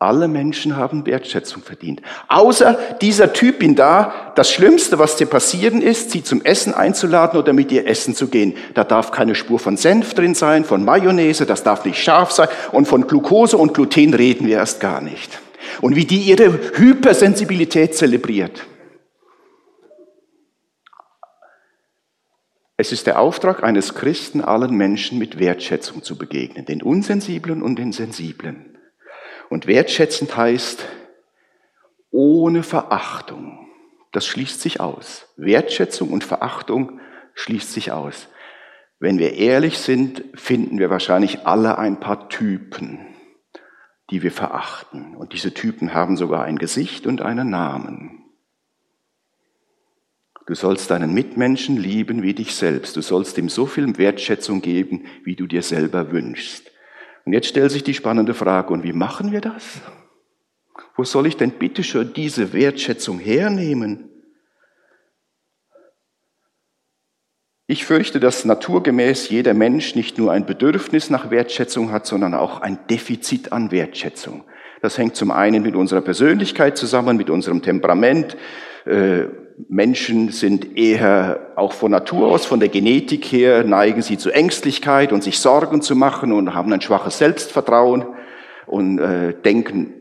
Alle 0.00 0.28
Menschen 0.28 0.76
haben 0.76 1.06
Wertschätzung 1.06 1.60
verdient. 1.60 2.02
Außer 2.28 2.78
dieser 3.00 3.32
Typin 3.32 3.74
da, 3.74 4.32
das 4.36 4.48
Schlimmste, 4.52 5.00
was 5.00 5.16
dir 5.16 5.26
passieren 5.26 5.82
ist, 5.82 6.12
sie 6.12 6.22
zum 6.22 6.44
Essen 6.44 6.72
einzuladen 6.72 7.40
oder 7.40 7.52
mit 7.52 7.72
ihr 7.72 7.84
essen 7.84 8.14
zu 8.14 8.28
gehen. 8.28 8.54
Da 8.74 8.84
darf 8.84 9.10
keine 9.10 9.34
Spur 9.34 9.58
von 9.58 9.76
Senf 9.76 10.14
drin 10.14 10.36
sein, 10.36 10.64
von 10.64 10.84
Mayonnaise, 10.84 11.46
das 11.46 11.64
darf 11.64 11.84
nicht 11.84 12.00
scharf 12.00 12.30
sein 12.30 12.48
und 12.70 12.86
von 12.86 13.08
Glucose 13.08 13.56
und 13.56 13.74
Gluten 13.74 14.14
reden 14.14 14.46
wir 14.46 14.58
erst 14.58 14.78
gar 14.78 15.00
nicht. 15.00 15.40
Und 15.80 15.96
wie 15.96 16.04
die 16.04 16.20
ihre 16.20 16.52
Hypersensibilität 16.76 17.96
zelebriert. 17.96 18.66
Es 22.76 22.92
ist 22.92 23.08
der 23.08 23.18
Auftrag 23.18 23.64
eines 23.64 23.96
Christen, 23.96 24.42
allen 24.42 24.76
Menschen 24.76 25.18
mit 25.18 25.40
Wertschätzung 25.40 26.04
zu 26.04 26.16
begegnen, 26.16 26.66
den 26.66 26.82
Unsensiblen 26.84 27.62
und 27.62 27.80
den 27.80 27.90
Sensiblen. 27.90 28.77
Und 29.48 29.66
wertschätzend 29.66 30.36
heißt 30.36 30.84
ohne 32.10 32.62
Verachtung. 32.62 33.68
Das 34.12 34.26
schließt 34.26 34.60
sich 34.60 34.80
aus. 34.80 35.26
Wertschätzung 35.36 36.10
und 36.10 36.24
Verachtung 36.24 37.00
schließt 37.34 37.72
sich 37.72 37.92
aus. 37.92 38.28
Wenn 38.98 39.18
wir 39.18 39.34
ehrlich 39.34 39.78
sind, 39.78 40.24
finden 40.34 40.78
wir 40.78 40.90
wahrscheinlich 40.90 41.46
alle 41.46 41.78
ein 41.78 42.00
paar 42.00 42.28
Typen, 42.28 42.98
die 44.10 44.22
wir 44.22 44.32
verachten. 44.32 45.14
Und 45.14 45.32
diese 45.32 45.54
Typen 45.54 45.94
haben 45.94 46.16
sogar 46.16 46.44
ein 46.44 46.58
Gesicht 46.58 47.06
und 47.06 47.22
einen 47.22 47.50
Namen. 47.50 48.24
Du 50.46 50.54
sollst 50.54 50.90
deinen 50.90 51.12
Mitmenschen 51.12 51.76
lieben 51.76 52.22
wie 52.22 52.32
dich 52.32 52.54
selbst. 52.54 52.96
Du 52.96 53.02
sollst 53.02 53.36
ihm 53.36 53.50
so 53.50 53.66
viel 53.66 53.98
Wertschätzung 53.98 54.62
geben, 54.62 55.04
wie 55.22 55.36
du 55.36 55.46
dir 55.46 55.62
selber 55.62 56.10
wünschst. 56.10 56.70
Und 57.28 57.34
jetzt 57.34 57.48
stellt 57.48 57.70
sich 57.70 57.84
die 57.84 57.92
spannende 57.92 58.32
Frage, 58.32 58.72
und 58.72 58.84
wie 58.84 58.94
machen 58.94 59.32
wir 59.32 59.42
das? 59.42 59.82
Wo 60.96 61.04
soll 61.04 61.26
ich 61.26 61.36
denn 61.36 61.50
bitte 61.50 61.84
schon 61.84 62.14
diese 62.14 62.54
Wertschätzung 62.54 63.18
hernehmen? 63.18 64.08
Ich 67.66 67.84
fürchte, 67.84 68.18
dass 68.18 68.46
naturgemäß 68.46 69.28
jeder 69.28 69.52
Mensch 69.52 69.94
nicht 69.94 70.16
nur 70.16 70.32
ein 70.32 70.46
Bedürfnis 70.46 71.10
nach 71.10 71.30
Wertschätzung 71.30 71.92
hat, 71.92 72.06
sondern 72.06 72.32
auch 72.32 72.62
ein 72.62 72.78
Defizit 72.88 73.52
an 73.52 73.70
Wertschätzung. 73.70 74.44
Das 74.80 74.96
hängt 74.96 75.14
zum 75.14 75.30
einen 75.30 75.62
mit 75.62 75.76
unserer 75.76 76.00
Persönlichkeit 76.00 76.78
zusammen, 76.78 77.18
mit 77.18 77.28
unserem 77.28 77.60
Temperament, 77.60 78.38
äh, 78.86 79.24
Menschen 79.68 80.30
sind 80.30 80.76
eher 80.76 81.52
auch 81.56 81.72
von 81.72 81.90
Natur 81.90 82.28
aus, 82.28 82.46
von 82.46 82.60
der 82.60 82.68
Genetik 82.68 83.24
her, 83.26 83.64
neigen 83.64 84.02
sie 84.02 84.18
zu 84.18 84.30
Ängstlichkeit 84.30 85.12
und 85.12 85.24
sich 85.24 85.38
Sorgen 85.40 85.82
zu 85.82 85.96
machen 85.96 86.32
und 86.32 86.54
haben 86.54 86.72
ein 86.72 86.80
schwaches 86.80 87.18
Selbstvertrauen 87.18 88.06
und 88.66 88.98
äh, 88.98 89.34
denken 89.34 89.94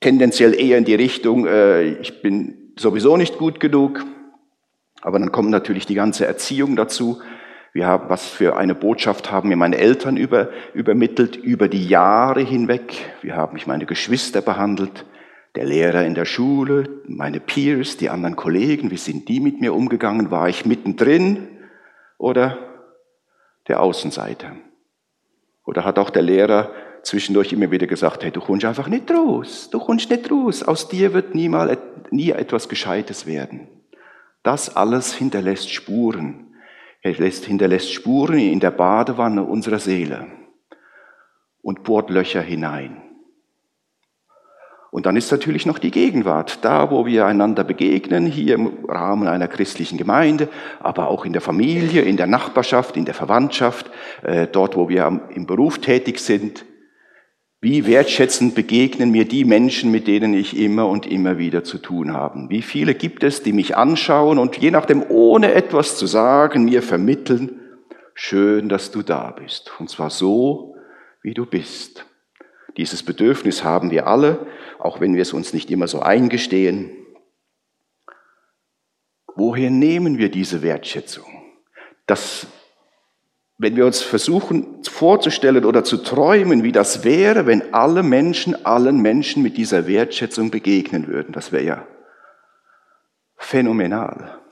tendenziell 0.00 0.54
eher 0.54 0.78
in 0.78 0.84
die 0.84 0.94
Richtung, 0.94 1.46
äh, 1.46 1.84
ich 1.94 2.22
bin 2.22 2.72
sowieso 2.76 3.16
nicht 3.16 3.38
gut 3.38 3.58
genug. 3.58 4.04
Aber 5.00 5.18
dann 5.18 5.32
kommt 5.32 5.50
natürlich 5.50 5.86
die 5.86 5.94
ganze 5.94 6.26
Erziehung 6.26 6.76
dazu. 6.76 7.20
Wir 7.72 7.86
haben, 7.86 8.08
was 8.08 8.26
für 8.26 8.56
eine 8.56 8.74
Botschaft 8.74 9.32
haben 9.32 9.48
mir 9.48 9.56
meine 9.56 9.78
Eltern 9.78 10.16
über, 10.16 10.50
übermittelt 10.74 11.36
über 11.36 11.68
die 11.68 11.88
Jahre 11.88 12.40
hinweg. 12.40 12.94
Wie 13.20 13.32
haben 13.32 13.54
mich 13.54 13.66
meine 13.66 13.86
Geschwister 13.86 14.40
behandelt? 14.40 15.04
Der 15.54 15.64
Lehrer 15.64 16.04
in 16.04 16.14
der 16.14 16.24
Schule, 16.24 17.02
meine 17.06 17.40
Peers, 17.40 17.96
die 17.96 18.10
anderen 18.10 18.36
Kollegen, 18.36 18.90
wie 18.90 18.96
sind 18.96 19.28
die 19.28 19.40
mit 19.40 19.60
mir 19.60 19.74
umgegangen? 19.74 20.30
War 20.30 20.48
ich 20.48 20.66
mittendrin 20.66 21.48
oder 22.18 22.58
der 23.68 23.80
Außenseiter? 23.80 24.56
Oder 25.64 25.84
hat 25.84 25.98
auch 25.98 26.10
der 26.10 26.22
Lehrer 26.22 26.72
zwischendurch 27.02 27.52
immer 27.52 27.70
wieder 27.70 27.86
gesagt, 27.86 28.24
hey, 28.24 28.30
du 28.30 28.40
kommst 28.40 28.64
einfach 28.64 28.88
nicht 28.88 29.10
raus, 29.10 29.68
du 29.70 29.78
kommst 29.78 30.10
nicht 30.10 30.30
raus, 30.30 30.62
aus 30.62 30.88
dir 30.88 31.12
wird 31.12 31.34
niemals, 31.34 31.78
nie 32.10 32.30
etwas 32.30 32.68
Gescheites 32.68 33.26
werden. 33.26 33.68
Das 34.42 34.74
alles 34.76 35.14
hinterlässt 35.14 35.72
Spuren. 35.72 36.54
Er 37.00 37.12
hinterlässt 37.12 37.92
Spuren 37.92 38.38
in 38.38 38.60
der 38.60 38.70
Badewanne 38.70 39.44
unserer 39.44 39.78
Seele 39.78 40.26
und 41.62 41.82
bohrt 41.82 42.10
Löcher 42.10 42.42
hinein. 42.42 43.03
Und 44.94 45.06
dann 45.06 45.16
ist 45.16 45.32
natürlich 45.32 45.66
noch 45.66 45.80
die 45.80 45.90
Gegenwart, 45.90 46.60
da 46.64 46.92
wo 46.92 47.04
wir 47.04 47.26
einander 47.26 47.64
begegnen, 47.64 48.26
hier 48.26 48.54
im 48.54 48.84
Rahmen 48.86 49.26
einer 49.26 49.48
christlichen 49.48 49.98
Gemeinde, 49.98 50.48
aber 50.78 51.08
auch 51.08 51.24
in 51.24 51.32
der 51.32 51.42
Familie, 51.42 52.02
in 52.02 52.16
der 52.16 52.28
Nachbarschaft, 52.28 52.96
in 52.96 53.04
der 53.04 53.14
Verwandtschaft, 53.14 53.90
äh, 54.22 54.46
dort 54.46 54.76
wo 54.76 54.88
wir 54.88 55.22
im 55.34 55.46
Beruf 55.46 55.80
tätig 55.80 56.20
sind. 56.20 56.64
Wie 57.60 57.86
wertschätzend 57.88 58.54
begegnen 58.54 59.10
mir 59.10 59.24
die 59.24 59.44
Menschen, 59.44 59.90
mit 59.90 60.06
denen 60.06 60.32
ich 60.32 60.56
immer 60.56 60.86
und 60.86 61.06
immer 61.06 61.38
wieder 61.38 61.64
zu 61.64 61.78
tun 61.78 62.12
habe? 62.12 62.46
Wie 62.48 62.62
viele 62.62 62.94
gibt 62.94 63.24
es, 63.24 63.42
die 63.42 63.52
mich 63.52 63.76
anschauen 63.76 64.38
und 64.38 64.58
je 64.58 64.70
nachdem, 64.70 65.02
ohne 65.08 65.54
etwas 65.54 65.98
zu 65.98 66.06
sagen, 66.06 66.66
mir 66.66 66.82
vermitteln, 66.82 67.60
schön, 68.14 68.68
dass 68.68 68.92
du 68.92 69.02
da 69.02 69.32
bist. 69.32 69.72
Und 69.80 69.90
zwar 69.90 70.10
so, 70.10 70.76
wie 71.20 71.34
du 71.34 71.46
bist. 71.46 72.06
Dieses 72.76 73.02
Bedürfnis 73.02 73.62
haben 73.62 73.90
wir 73.90 74.06
alle, 74.06 74.46
auch 74.78 75.00
wenn 75.00 75.14
wir 75.14 75.22
es 75.22 75.32
uns 75.32 75.52
nicht 75.52 75.70
immer 75.70 75.86
so 75.86 76.00
eingestehen. 76.00 76.90
Woher 79.36 79.70
nehmen 79.70 80.18
wir 80.18 80.30
diese 80.30 80.62
Wertschätzung? 80.62 81.26
Das, 82.06 82.46
wenn 83.58 83.76
wir 83.76 83.86
uns 83.86 84.02
versuchen 84.02 84.82
vorzustellen 84.84 85.64
oder 85.64 85.84
zu 85.84 85.98
träumen, 85.98 86.62
wie 86.62 86.72
das 86.72 87.04
wäre, 87.04 87.46
wenn 87.46 87.74
alle 87.74 88.02
Menschen 88.02 88.66
allen 88.66 89.00
Menschen 89.00 89.42
mit 89.42 89.56
dieser 89.56 89.86
Wertschätzung 89.86 90.50
begegnen 90.50 91.06
würden, 91.08 91.32
das 91.32 91.52
wäre 91.52 91.64
ja 91.64 91.86
phänomenal. 93.36 94.43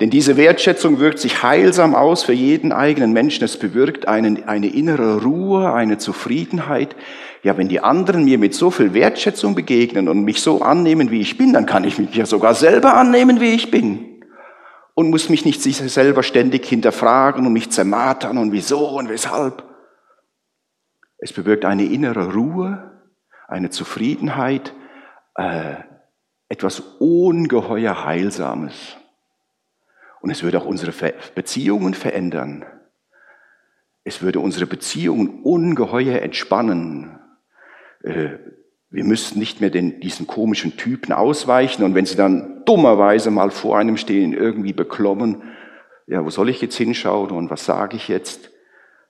Denn 0.00 0.10
diese 0.10 0.36
Wertschätzung 0.36 0.98
wirkt 0.98 1.20
sich 1.20 1.42
heilsam 1.42 1.94
aus 1.94 2.24
für 2.24 2.32
jeden 2.32 2.72
eigenen 2.72 3.12
Menschen. 3.12 3.44
Es 3.44 3.58
bewirkt 3.58 4.08
eine, 4.08 4.48
eine 4.48 4.66
innere 4.66 5.22
Ruhe, 5.22 5.72
eine 5.72 5.98
Zufriedenheit. 5.98 6.96
Ja, 7.42 7.56
wenn 7.56 7.68
die 7.68 7.80
anderen 7.80 8.24
mir 8.24 8.38
mit 8.38 8.54
so 8.54 8.70
viel 8.70 8.92
Wertschätzung 8.92 9.54
begegnen 9.54 10.08
und 10.08 10.24
mich 10.24 10.40
so 10.40 10.62
annehmen, 10.62 11.10
wie 11.10 11.20
ich 11.20 11.38
bin, 11.38 11.52
dann 11.52 11.66
kann 11.66 11.84
ich 11.84 11.98
mich 11.98 12.14
ja 12.14 12.26
sogar 12.26 12.54
selber 12.54 12.94
annehmen, 12.94 13.40
wie 13.40 13.54
ich 13.54 13.70
bin. 13.70 14.22
Und 14.94 15.10
muss 15.10 15.28
mich 15.28 15.44
nicht 15.44 15.62
sich 15.62 15.76
selber 15.76 16.22
ständig 16.22 16.66
hinterfragen 16.66 17.46
und 17.46 17.52
mich 17.52 17.70
zermatern 17.70 18.38
und 18.38 18.52
wieso 18.52 18.88
und 18.88 19.08
weshalb. 19.08 19.64
Es 21.18 21.32
bewirkt 21.32 21.64
eine 21.64 21.84
innere 21.84 22.32
Ruhe, 22.32 23.02
eine 23.48 23.70
Zufriedenheit, 23.70 24.72
äh, 25.36 25.74
etwas 26.48 26.80
ungeheuer 26.98 28.04
Heilsames. 28.04 28.96
Und 30.24 30.30
es 30.30 30.42
würde 30.42 30.56
auch 30.56 30.64
unsere 30.64 30.90
Beziehungen 31.34 31.92
verändern. 31.92 32.64
Es 34.04 34.22
würde 34.22 34.40
unsere 34.40 34.64
Beziehungen 34.66 35.42
ungeheuer 35.42 36.22
entspannen. 36.22 37.18
Äh, 38.02 38.38
wir 38.88 39.04
müssten 39.04 39.38
nicht 39.38 39.60
mehr 39.60 39.68
den, 39.68 40.00
diesen 40.00 40.26
komischen 40.26 40.78
Typen 40.78 41.12
ausweichen 41.12 41.84
und 41.84 41.94
wenn 41.94 42.06
sie 42.06 42.16
dann 42.16 42.62
dummerweise 42.64 43.30
mal 43.30 43.50
vor 43.50 43.76
einem 43.76 43.98
stehen, 43.98 44.32
irgendwie 44.32 44.72
beklommen, 44.72 45.42
ja, 46.06 46.24
wo 46.24 46.30
soll 46.30 46.48
ich 46.48 46.62
jetzt 46.62 46.76
hinschauen 46.76 47.30
und 47.30 47.50
was 47.50 47.66
sage 47.66 47.94
ich 47.94 48.08
jetzt? 48.08 48.50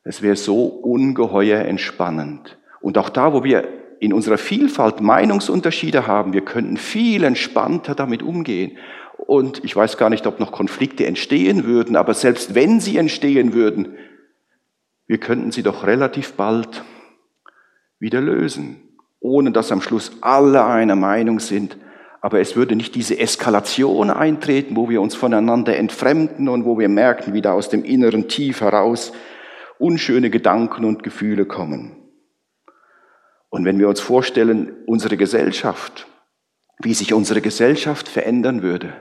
Es 0.02 0.20
wäre 0.20 0.34
so 0.34 0.64
ungeheuer 0.64 1.60
entspannend. 1.60 2.58
Und 2.80 2.98
auch 2.98 3.08
da, 3.08 3.32
wo 3.32 3.44
wir 3.44 3.68
in 4.00 4.12
unserer 4.12 4.36
Vielfalt 4.36 5.00
Meinungsunterschiede 5.00 6.08
haben, 6.08 6.32
wir 6.32 6.44
könnten 6.44 6.76
viel 6.76 7.22
entspannter 7.22 7.94
damit 7.94 8.24
umgehen. 8.24 8.78
Und 9.26 9.64
ich 9.64 9.74
weiß 9.74 9.96
gar 9.96 10.10
nicht, 10.10 10.26
ob 10.26 10.40
noch 10.40 10.52
Konflikte 10.52 11.06
entstehen 11.06 11.64
würden, 11.64 11.96
aber 11.96 12.14
selbst 12.14 12.54
wenn 12.54 12.80
sie 12.80 12.98
entstehen 12.98 13.54
würden, 13.54 13.96
wir 15.06 15.18
könnten 15.18 15.50
sie 15.50 15.62
doch 15.62 15.86
relativ 15.86 16.34
bald 16.34 16.84
wieder 17.98 18.20
lösen, 18.20 18.82
ohne 19.20 19.50
dass 19.50 19.72
am 19.72 19.80
Schluss 19.80 20.12
alle 20.20 20.64
einer 20.64 20.96
Meinung 20.96 21.40
sind. 21.40 21.78
Aber 22.20 22.40
es 22.40 22.56
würde 22.56 22.74
nicht 22.74 22.94
diese 22.94 23.18
Eskalation 23.18 24.10
eintreten, 24.10 24.76
wo 24.76 24.88
wir 24.88 25.00
uns 25.00 25.14
voneinander 25.14 25.76
entfremden 25.76 26.48
und 26.48 26.64
wo 26.64 26.78
wir 26.78 26.88
merken, 26.88 27.34
wie 27.34 27.42
da 27.42 27.52
aus 27.52 27.68
dem 27.68 27.84
inneren 27.84 28.28
Tief 28.28 28.60
heraus 28.60 29.12
unschöne 29.78 30.30
Gedanken 30.30 30.84
und 30.84 31.02
Gefühle 31.02 31.44
kommen. 31.44 31.96
Und 33.50 33.64
wenn 33.64 33.78
wir 33.78 33.88
uns 33.88 34.00
vorstellen, 34.00 34.72
unsere 34.86 35.16
Gesellschaft, 35.16 36.06
wie 36.78 36.94
sich 36.94 37.12
unsere 37.12 37.40
Gesellschaft 37.40 38.08
verändern 38.08 38.62
würde. 38.62 38.94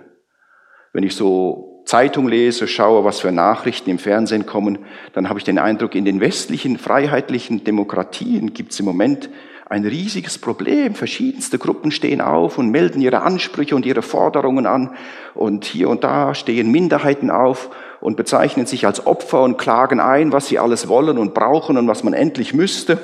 Wenn 0.93 1.03
ich 1.03 1.15
so 1.15 1.81
Zeitung 1.85 2.27
lese, 2.27 2.67
schaue, 2.67 3.03
was 3.03 3.19
für 3.19 3.31
Nachrichten 3.31 3.89
im 3.89 3.99
Fernsehen 3.99 4.45
kommen, 4.45 4.79
dann 5.13 5.27
habe 5.27 5.39
ich 5.39 5.43
den 5.43 5.59
Eindruck, 5.59 5.95
in 5.95 6.05
den 6.05 6.21
westlichen 6.21 6.77
freiheitlichen 6.77 7.63
Demokratien 7.63 8.53
gibt 8.53 8.71
es 8.71 8.79
im 8.79 8.85
Moment 8.85 9.29
ein 9.65 9.85
riesiges 9.85 10.37
Problem. 10.37 10.93
Verschiedenste 10.93 11.57
Gruppen 11.57 11.91
stehen 11.91 12.21
auf 12.21 12.59
und 12.59 12.69
melden 12.69 13.01
ihre 13.01 13.23
Ansprüche 13.23 13.75
und 13.75 13.87
ihre 13.87 14.03
Forderungen 14.03 14.67
an. 14.67 14.95
Und 15.33 15.65
hier 15.65 15.89
und 15.89 16.03
da 16.03 16.35
stehen 16.35 16.71
Minderheiten 16.71 17.31
auf 17.31 17.71
und 17.99 18.15
bezeichnen 18.15 18.67
sich 18.67 18.85
als 18.85 19.07
Opfer 19.07 19.41
und 19.41 19.57
klagen 19.57 19.99
ein, 19.99 20.31
was 20.31 20.47
sie 20.47 20.59
alles 20.59 20.87
wollen 20.87 21.17
und 21.17 21.33
brauchen 21.33 21.77
und 21.77 21.87
was 21.87 22.03
man 22.03 22.13
endlich 22.13 22.53
müsste. 22.53 22.99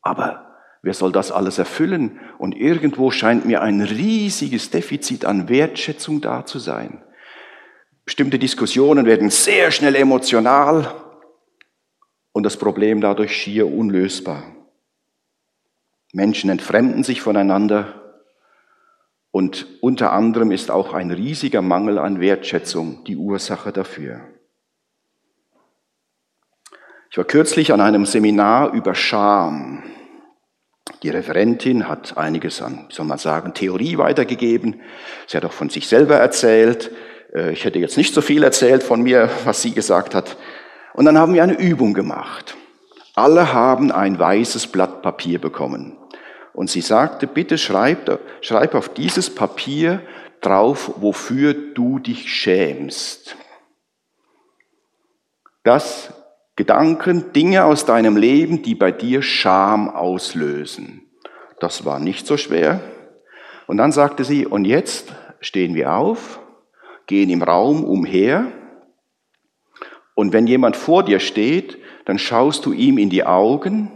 Aber 0.00 0.51
Wer 0.82 0.94
soll 0.94 1.12
das 1.12 1.30
alles 1.30 1.58
erfüllen? 1.58 2.20
Und 2.38 2.56
irgendwo 2.56 3.12
scheint 3.12 3.44
mir 3.44 3.62
ein 3.62 3.80
riesiges 3.80 4.70
Defizit 4.70 5.24
an 5.24 5.48
Wertschätzung 5.48 6.20
da 6.20 6.44
zu 6.44 6.58
sein. 6.58 7.02
Bestimmte 8.04 8.38
Diskussionen 8.38 9.06
werden 9.06 9.30
sehr 9.30 9.70
schnell 9.70 9.94
emotional 9.94 10.92
und 12.32 12.42
das 12.42 12.56
Problem 12.56 13.00
dadurch 13.00 13.36
schier 13.36 13.72
unlösbar. 13.72 14.42
Menschen 16.12 16.50
entfremden 16.50 17.04
sich 17.04 17.22
voneinander 17.22 18.02
und 19.30 19.66
unter 19.80 20.12
anderem 20.12 20.50
ist 20.50 20.70
auch 20.70 20.92
ein 20.92 21.10
riesiger 21.12 21.62
Mangel 21.62 21.98
an 21.98 22.20
Wertschätzung 22.20 23.04
die 23.04 23.16
Ursache 23.16 23.72
dafür. 23.72 24.20
Ich 27.10 27.16
war 27.16 27.24
kürzlich 27.24 27.72
an 27.72 27.80
einem 27.80 28.04
Seminar 28.04 28.72
über 28.72 28.94
Scham. 28.94 29.82
Die 31.02 31.10
Referentin 31.10 31.88
hat 31.88 32.16
einiges 32.16 32.60
an, 32.60 32.86
soll 32.90 33.06
man 33.06 33.18
sagen, 33.18 33.54
Theorie 33.54 33.98
weitergegeben. 33.98 34.80
Sie 35.26 35.36
hat 35.36 35.44
auch 35.44 35.52
von 35.52 35.70
sich 35.70 35.88
selber 35.88 36.16
erzählt. 36.16 36.90
Äh, 37.34 37.52
ich 37.52 37.64
hätte 37.64 37.78
jetzt 37.78 37.96
nicht 37.96 38.14
so 38.14 38.20
viel 38.20 38.42
erzählt 38.42 38.82
von 38.82 39.02
mir, 39.02 39.30
was 39.44 39.62
sie 39.62 39.72
gesagt 39.72 40.14
hat. 40.14 40.36
Und 40.94 41.04
dann 41.04 41.18
haben 41.18 41.34
wir 41.34 41.42
eine 41.42 41.58
Übung 41.58 41.94
gemacht. 41.94 42.56
Alle 43.14 43.52
haben 43.52 43.92
ein 43.92 44.18
weißes 44.18 44.68
Blatt 44.68 45.02
Papier 45.02 45.40
bekommen. 45.40 45.96
Und 46.52 46.70
sie 46.70 46.80
sagte, 46.80 47.26
bitte 47.26 47.58
schreib, 47.58 48.20
schreib 48.40 48.74
auf 48.74 48.88
dieses 48.88 49.34
Papier 49.34 50.02
drauf, 50.40 50.92
wofür 50.96 51.54
du 51.54 51.98
dich 51.98 52.32
schämst. 52.32 53.36
Das 55.62 56.12
Gedanken, 56.56 57.32
Dinge 57.32 57.64
aus 57.64 57.86
deinem 57.86 58.16
Leben, 58.16 58.62
die 58.62 58.74
bei 58.74 58.92
dir 58.92 59.22
Scham 59.22 59.88
auslösen. 59.88 61.02
Das 61.60 61.84
war 61.84 61.98
nicht 61.98 62.26
so 62.26 62.36
schwer. 62.36 62.80
Und 63.66 63.78
dann 63.78 63.92
sagte 63.92 64.24
sie, 64.24 64.46
und 64.46 64.64
jetzt 64.64 65.14
stehen 65.40 65.74
wir 65.74 65.94
auf, 65.94 66.40
gehen 67.06 67.30
im 67.30 67.42
Raum 67.42 67.84
umher, 67.84 68.52
und 70.14 70.32
wenn 70.32 70.46
jemand 70.46 70.76
vor 70.76 71.04
dir 71.04 71.20
steht, 71.20 71.78
dann 72.04 72.18
schaust 72.18 72.66
du 72.66 72.72
ihm 72.72 72.98
in 72.98 73.10
die 73.10 73.24
Augen, 73.24 73.90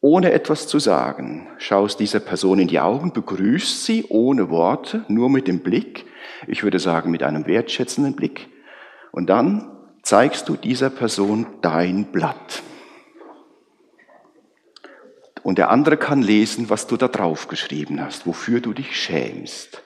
ohne 0.00 0.32
etwas 0.32 0.68
zu 0.68 0.78
sagen. 0.78 1.48
Schaust 1.58 1.98
dieser 1.98 2.20
Person 2.20 2.60
in 2.60 2.68
die 2.68 2.78
Augen, 2.78 3.12
begrüßt 3.12 3.84
sie 3.84 4.04
ohne 4.08 4.48
Worte, 4.48 5.04
nur 5.08 5.28
mit 5.28 5.48
dem 5.48 5.60
Blick. 5.60 6.06
Ich 6.46 6.62
würde 6.62 6.78
sagen, 6.78 7.10
mit 7.10 7.22
einem 7.22 7.46
wertschätzenden 7.46 8.14
Blick. 8.14 8.48
Und 9.10 9.28
dann 9.28 9.77
zeigst 10.08 10.48
du 10.48 10.56
dieser 10.56 10.88
Person 10.88 11.46
dein 11.60 12.06
Blatt. 12.06 12.62
Und 15.42 15.58
der 15.58 15.68
andere 15.68 15.98
kann 15.98 16.22
lesen, 16.22 16.70
was 16.70 16.86
du 16.86 16.96
da 16.96 17.08
drauf 17.08 17.46
geschrieben 17.48 18.02
hast, 18.02 18.26
wofür 18.26 18.60
du 18.60 18.72
dich 18.72 18.98
schämst. 18.98 19.82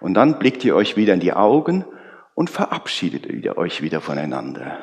Und 0.00 0.14
dann 0.14 0.38
blickt 0.38 0.64
ihr 0.64 0.74
euch 0.74 0.96
wieder 0.96 1.12
in 1.12 1.20
die 1.20 1.34
Augen 1.34 1.84
und 2.34 2.48
verabschiedet 2.48 3.26
euch 3.58 3.82
wieder 3.82 4.00
voneinander. 4.00 4.78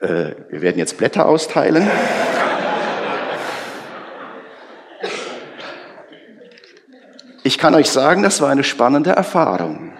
Äh, 0.00 0.34
wir 0.48 0.62
werden 0.62 0.78
jetzt 0.78 0.96
Blätter 0.96 1.26
austeilen. 1.26 1.86
Ich 7.42 7.58
kann 7.58 7.74
euch 7.74 7.90
sagen, 7.90 8.22
das 8.22 8.40
war 8.40 8.48
eine 8.48 8.64
spannende 8.64 9.10
Erfahrung 9.10 9.92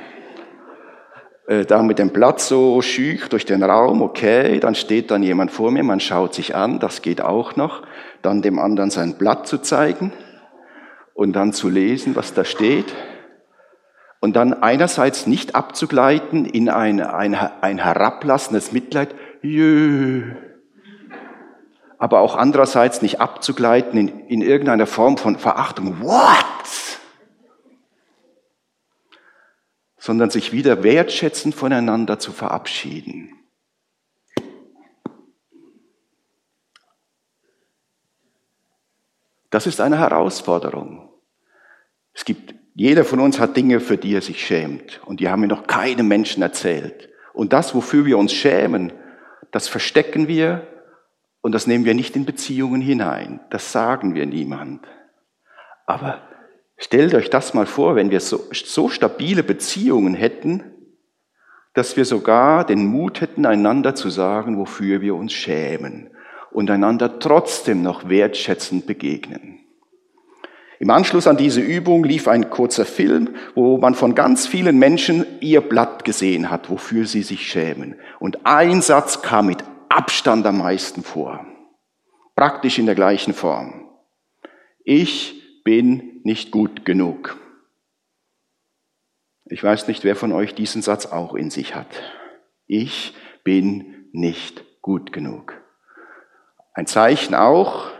äh, 1.46 1.64
da 1.64 1.82
mit 1.82 1.98
dem 1.98 2.10
Blatt 2.10 2.40
so 2.40 2.80
schüch 2.82 3.28
durch 3.28 3.44
den 3.44 3.62
Raum, 3.62 4.02
okay, 4.02 4.60
dann 4.60 4.74
steht 4.74 5.10
dann 5.10 5.22
jemand 5.22 5.50
vor 5.50 5.70
mir, 5.70 5.82
man 5.82 6.00
schaut 6.00 6.34
sich 6.34 6.54
an, 6.54 6.78
das 6.80 7.02
geht 7.02 7.20
auch 7.20 7.56
noch, 7.56 7.82
dann 8.22 8.42
dem 8.42 8.58
anderen 8.58 8.90
sein 8.90 9.14
Blatt 9.18 9.46
zu 9.46 9.58
zeigen 9.58 10.12
und 11.14 11.34
dann 11.34 11.52
zu 11.52 11.68
lesen, 11.68 12.16
was 12.16 12.34
da 12.34 12.44
steht 12.44 12.94
und 14.20 14.36
dann 14.36 14.54
einerseits 14.54 15.26
nicht 15.26 15.54
abzugleiten 15.54 16.46
in 16.46 16.70
ein, 16.70 17.00
ein, 17.00 17.34
ein 17.34 17.76
herablassendes 17.78 18.72
Mitleid, 18.72 19.14
jö, 19.42 20.22
aber 21.98 22.20
auch 22.20 22.34
andererseits 22.34 23.02
nicht 23.02 23.20
abzugleiten 23.20 23.98
in, 23.98 24.08
in 24.28 24.40
irgendeiner 24.40 24.86
Form 24.86 25.18
von 25.18 25.36
Verachtung, 25.36 26.00
what? 26.00 26.93
Sondern 30.04 30.28
sich 30.28 30.52
wieder 30.52 30.82
wertschätzend 30.82 31.54
voneinander 31.54 32.18
zu 32.18 32.30
verabschieden. 32.32 33.32
Das 39.48 39.66
ist 39.66 39.80
eine 39.80 39.98
Herausforderung. 39.98 41.08
Es 42.12 42.26
gibt, 42.26 42.54
jeder 42.74 43.06
von 43.06 43.18
uns 43.18 43.40
hat 43.40 43.56
Dinge, 43.56 43.80
für 43.80 43.96
die 43.96 44.14
er 44.14 44.20
sich 44.20 44.46
schämt. 44.46 45.00
Und 45.06 45.20
die 45.20 45.30
haben 45.30 45.40
mir 45.40 45.46
noch 45.46 45.66
keinem 45.66 46.06
Menschen 46.06 46.42
erzählt. 46.42 47.08
Und 47.32 47.54
das, 47.54 47.74
wofür 47.74 48.04
wir 48.04 48.18
uns 48.18 48.34
schämen, 48.34 48.92
das 49.52 49.68
verstecken 49.68 50.28
wir 50.28 50.66
und 51.40 51.52
das 51.52 51.66
nehmen 51.66 51.86
wir 51.86 51.94
nicht 51.94 52.14
in 52.14 52.26
Beziehungen 52.26 52.82
hinein. 52.82 53.40
Das 53.48 53.72
sagen 53.72 54.14
wir 54.14 54.26
niemand. 54.26 54.86
Aber 55.86 56.20
Stellt 56.84 57.14
euch 57.14 57.30
das 57.30 57.54
mal 57.54 57.64
vor, 57.64 57.96
wenn 57.96 58.10
wir 58.10 58.20
so, 58.20 58.44
so 58.52 58.90
stabile 58.90 59.42
Beziehungen 59.42 60.12
hätten, 60.12 60.62
dass 61.72 61.96
wir 61.96 62.04
sogar 62.04 62.66
den 62.66 62.84
Mut 62.84 63.22
hätten, 63.22 63.46
einander 63.46 63.94
zu 63.94 64.10
sagen, 64.10 64.58
wofür 64.58 65.00
wir 65.00 65.14
uns 65.14 65.32
schämen 65.32 66.10
und 66.52 66.70
einander 66.70 67.18
trotzdem 67.20 67.80
noch 67.80 68.10
wertschätzend 68.10 68.86
begegnen. 68.86 69.60
Im 70.78 70.90
Anschluss 70.90 71.26
an 71.26 71.38
diese 71.38 71.62
Übung 71.62 72.04
lief 72.04 72.28
ein 72.28 72.50
kurzer 72.50 72.84
Film, 72.84 73.30
wo 73.54 73.78
man 73.78 73.94
von 73.94 74.14
ganz 74.14 74.46
vielen 74.46 74.78
Menschen 74.78 75.24
ihr 75.40 75.62
Blatt 75.62 76.04
gesehen 76.04 76.50
hat, 76.50 76.68
wofür 76.68 77.06
sie 77.06 77.22
sich 77.22 77.48
schämen. 77.50 77.94
Und 78.20 78.44
ein 78.44 78.82
Satz 78.82 79.22
kam 79.22 79.46
mit 79.46 79.64
Abstand 79.88 80.44
am 80.44 80.58
meisten 80.58 81.02
vor. 81.02 81.46
Praktisch 82.36 82.78
in 82.78 82.84
der 82.84 82.94
gleichen 82.94 83.32
Form. 83.32 83.88
Ich 84.84 85.62
bin 85.64 86.13
nicht 86.24 86.50
gut 86.50 86.84
genug. 86.84 87.36
Ich 89.44 89.62
weiß 89.62 89.88
nicht, 89.88 90.04
wer 90.04 90.16
von 90.16 90.32
euch 90.32 90.54
diesen 90.54 90.82
Satz 90.82 91.06
auch 91.06 91.34
in 91.34 91.50
sich 91.50 91.74
hat. 91.74 92.02
Ich 92.66 93.14
bin 93.44 94.08
nicht 94.12 94.64
gut 94.80 95.12
genug. 95.12 95.60
Ein 96.72 96.86
Zeichen 96.86 97.34
auch, 97.34 97.90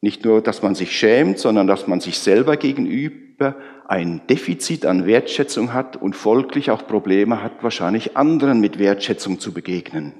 nicht 0.00 0.24
nur, 0.24 0.40
dass 0.40 0.62
man 0.62 0.76
sich 0.76 0.96
schämt, 0.96 1.40
sondern 1.40 1.66
dass 1.66 1.88
man 1.88 2.00
sich 2.00 2.20
selber 2.20 2.56
gegenüber 2.56 3.56
ein 3.88 4.24
Defizit 4.28 4.86
an 4.86 5.06
Wertschätzung 5.06 5.74
hat 5.74 5.96
und 5.96 6.14
folglich 6.14 6.70
auch 6.70 6.86
Probleme 6.86 7.42
hat, 7.42 7.62
wahrscheinlich 7.64 8.16
anderen 8.16 8.60
mit 8.60 8.78
Wertschätzung 8.78 9.40
zu 9.40 9.52
begegnen. 9.52 10.14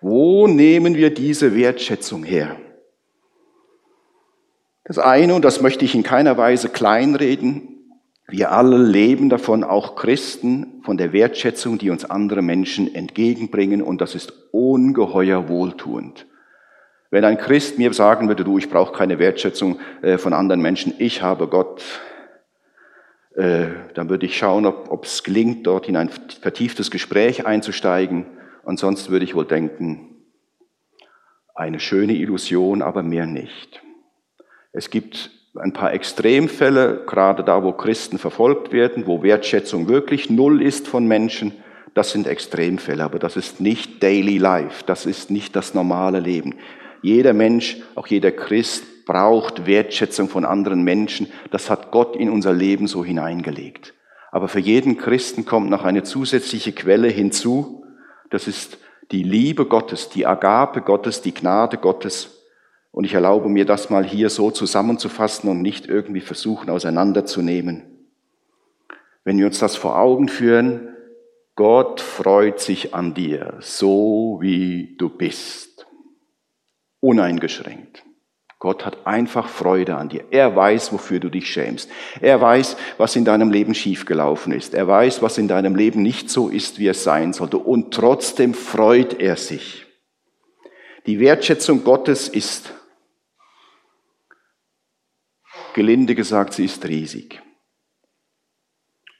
Wo 0.00 0.46
nehmen 0.46 0.94
wir 0.94 1.12
diese 1.12 1.54
Wertschätzung 1.54 2.24
her? 2.24 2.56
Das 4.90 4.98
eine, 4.98 5.36
und 5.36 5.44
das 5.44 5.62
möchte 5.62 5.84
ich 5.84 5.94
in 5.94 6.02
keiner 6.02 6.36
Weise 6.36 6.68
kleinreden, 6.68 7.78
wir 8.26 8.50
alle 8.50 8.76
leben 8.76 9.28
davon, 9.28 9.62
auch 9.62 9.94
Christen, 9.94 10.82
von 10.82 10.96
der 10.96 11.12
Wertschätzung, 11.12 11.78
die 11.78 11.90
uns 11.90 12.04
andere 12.04 12.42
Menschen 12.42 12.92
entgegenbringen, 12.92 13.82
und 13.82 14.00
das 14.00 14.16
ist 14.16 14.32
ungeheuer 14.50 15.48
wohltuend. 15.48 16.26
Wenn 17.08 17.24
ein 17.24 17.38
Christ 17.38 17.78
mir 17.78 17.92
sagen 17.92 18.26
würde, 18.26 18.42
du, 18.42 18.58
ich 18.58 18.68
brauche 18.68 18.92
keine 18.92 19.20
Wertschätzung 19.20 19.78
äh, 20.02 20.18
von 20.18 20.32
anderen 20.32 20.60
Menschen, 20.60 20.92
ich 20.98 21.22
habe 21.22 21.46
Gott, 21.46 21.84
äh, 23.36 23.68
dann 23.94 24.08
würde 24.08 24.26
ich 24.26 24.36
schauen, 24.36 24.66
ob 24.66 25.04
es 25.04 25.22
gelingt, 25.22 25.68
dort 25.68 25.88
in 25.88 25.96
ein 25.96 26.08
vertieftes 26.08 26.90
Gespräch 26.90 27.46
einzusteigen. 27.46 28.26
Und 28.64 28.80
sonst 28.80 29.08
würde 29.08 29.24
ich 29.24 29.36
wohl 29.36 29.46
denken, 29.46 30.16
eine 31.54 31.78
schöne 31.78 32.14
Illusion, 32.14 32.82
aber 32.82 33.04
mehr 33.04 33.26
nicht. 33.26 33.80
Es 34.72 34.90
gibt 34.90 35.30
ein 35.58 35.72
paar 35.72 35.92
Extremfälle, 35.92 37.04
gerade 37.06 37.42
da, 37.42 37.62
wo 37.64 37.72
Christen 37.72 38.18
verfolgt 38.18 38.72
werden, 38.72 39.06
wo 39.06 39.22
Wertschätzung 39.22 39.88
wirklich 39.88 40.30
null 40.30 40.62
ist 40.62 40.86
von 40.86 41.06
Menschen. 41.06 41.52
Das 41.94 42.12
sind 42.12 42.28
Extremfälle, 42.28 43.02
aber 43.02 43.18
das 43.18 43.36
ist 43.36 43.60
nicht 43.60 44.02
Daily 44.02 44.38
Life, 44.38 44.84
das 44.86 45.06
ist 45.06 45.30
nicht 45.30 45.56
das 45.56 45.74
normale 45.74 46.20
Leben. 46.20 46.54
Jeder 47.02 47.32
Mensch, 47.32 47.78
auch 47.96 48.06
jeder 48.06 48.30
Christ 48.30 49.06
braucht 49.06 49.66
Wertschätzung 49.66 50.28
von 50.28 50.44
anderen 50.44 50.82
Menschen. 50.82 51.26
Das 51.50 51.68
hat 51.68 51.90
Gott 51.90 52.14
in 52.14 52.30
unser 52.30 52.52
Leben 52.52 52.86
so 52.86 53.04
hineingelegt. 53.04 53.94
Aber 54.30 54.46
für 54.46 54.60
jeden 54.60 54.98
Christen 54.98 55.44
kommt 55.44 55.68
noch 55.68 55.84
eine 55.84 56.04
zusätzliche 56.04 56.72
Quelle 56.72 57.08
hinzu. 57.08 57.84
Das 58.30 58.46
ist 58.46 58.78
die 59.10 59.24
Liebe 59.24 59.66
Gottes, 59.66 60.10
die 60.10 60.26
Agape 60.26 60.82
Gottes, 60.82 61.22
die 61.22 61.34
Gnade 61.34 61.78
Gottes, 61.78 62.39
und 62.92 63.04
ich 63.04 63.14
erlaube 63.14 63.48
mir 63.48 63.64
das 63.64 63.90
mal 63.90 64.04
hier 64.04 64.30
so 64.30 64.50
zusammenzufassen 64.50 65.48
und 65.48 65.62
nicht 65.62 65.86
irgendwie 65.86 66.20
versuchen 66.20 66.70
auseinanderzunehmen. 66.70 67.84
Wenn 69.24 69.38
wir 69.38 69.46
uns 69.46 69.58
das 69.58 69.76
vor 69.76 69.98
Augen 69.98 70.28
führen, 70.28 70.96
Gott 71.54 72.00
freut 72.00 72.58
sich 72.58 72.94
an 72.94 73.14
dir, 73.14 73.58
so 73.60 74.38
wie 74.40 74.96
du 74.96 75.08
bist. 75.08 75.86
Uneingeschränkt. 77.00 78.04
Gott 78.58 78.84
hat 78.84 79.06
einfach 79.06 79.48
Freude 79.48 79.96
an 79.96 80.10
dir. 80.10 80.24
Er 80.30 80.54
weiß, 80.54 80.92
wofür 80.92 81.18
du 81.18 81.30
dich 81.30 81.50
schämst. 81.50 81.90
Er 82.20 82.40
weiß, 82.42 82.76
was 82.98 83.16
in 83.16 83.24
deinem 83.24 83.50
Leben 83.50 83.74
schiefgelaufen 83.74 84.52
ist. 84.52 84.74
Er 84.74 84.86
weiß, 84.86 85.22
was 85.22 85.38
in 85.38 85.48
deinem 85.48 85.74
Leben 85.74 86.02
nicht 86.02 86.28
so 86.28 86.48
ist, 86.48 86.78
wie 86.78 86.88
es 86.88 87.02
sein 87.02 87.32
sollte. 87.32 87.56
Und 87.56 87.94
trotzdem 87.94 88.52
freut 88.52 89.18
er 89.18 89.36
sich. 89.36 89.86
Die 91.06 91.20
Wertschätzung 91.20 91.84
Gottes 91.84 92.28
ist 92.28 92.74
gelinde 95.74 96.14
gesagt, 96.14 96.54
sie 96.54 96.64
ist 96.64 96.86
riesig. 96.86 97.42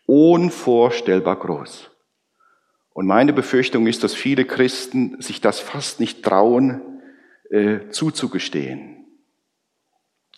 Unvorstellbar 0.07 1.37
groß. 1.37 1.91
Und 2.93 3.07
meine 3.07 3.33
Befürchtung 3.33 3.87
ist, 3.87 4.03
dass 4.03 4.15
viele 4.15 4.45
Christen 4.45 5.21
sich 5.21 5.41
das 5.41 5.61
fast 5.61 6.01
nicht 6.01 6.25
trauen, 6.25 6.83
äh, 7.51 7.89
zuzugestehen. 7.91 9.01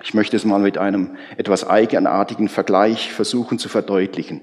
Ich 0.02 0.14
möchte 0.14 0.36
es 0.36 0.44
mal 0.44 0.58
mit 0.58 0.78
einem 0.78 1.16
etwas 1.36 1.68
eigenartigen 1.68 2.48
Vergleich 2.48 3.12
versuchen 3.12 3.58
zu 3.58 3.68
verdeutlichen. 3.68 4.42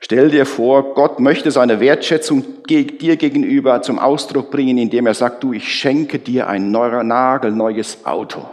Stell 0.00 0.30
dir 0.30 0.44
vor, 0.44 0.94
Gott 0.94 1.18
möchte 1.18 1.50
seine 1.50 1.80
Wertschätzung 1.80 2.62
dir 2.68 3.16
gegenüber 3.16 3.80
zum 3.80 3.98
Ausdruck 3.98 4.50
bringen, 4.50 4.76
indem 4.76 5.06
er 5.06 5.14
sagt, 5.14 5.42
du, 5.42 5.54
ich 5.54 5.72
schenke 5.72 6.18
dir 6.18 6.46
ein 6.48 6.70
neuer, 6.70 7.04
nagelneues 7.04 8.04
Auto. 8.04 8.46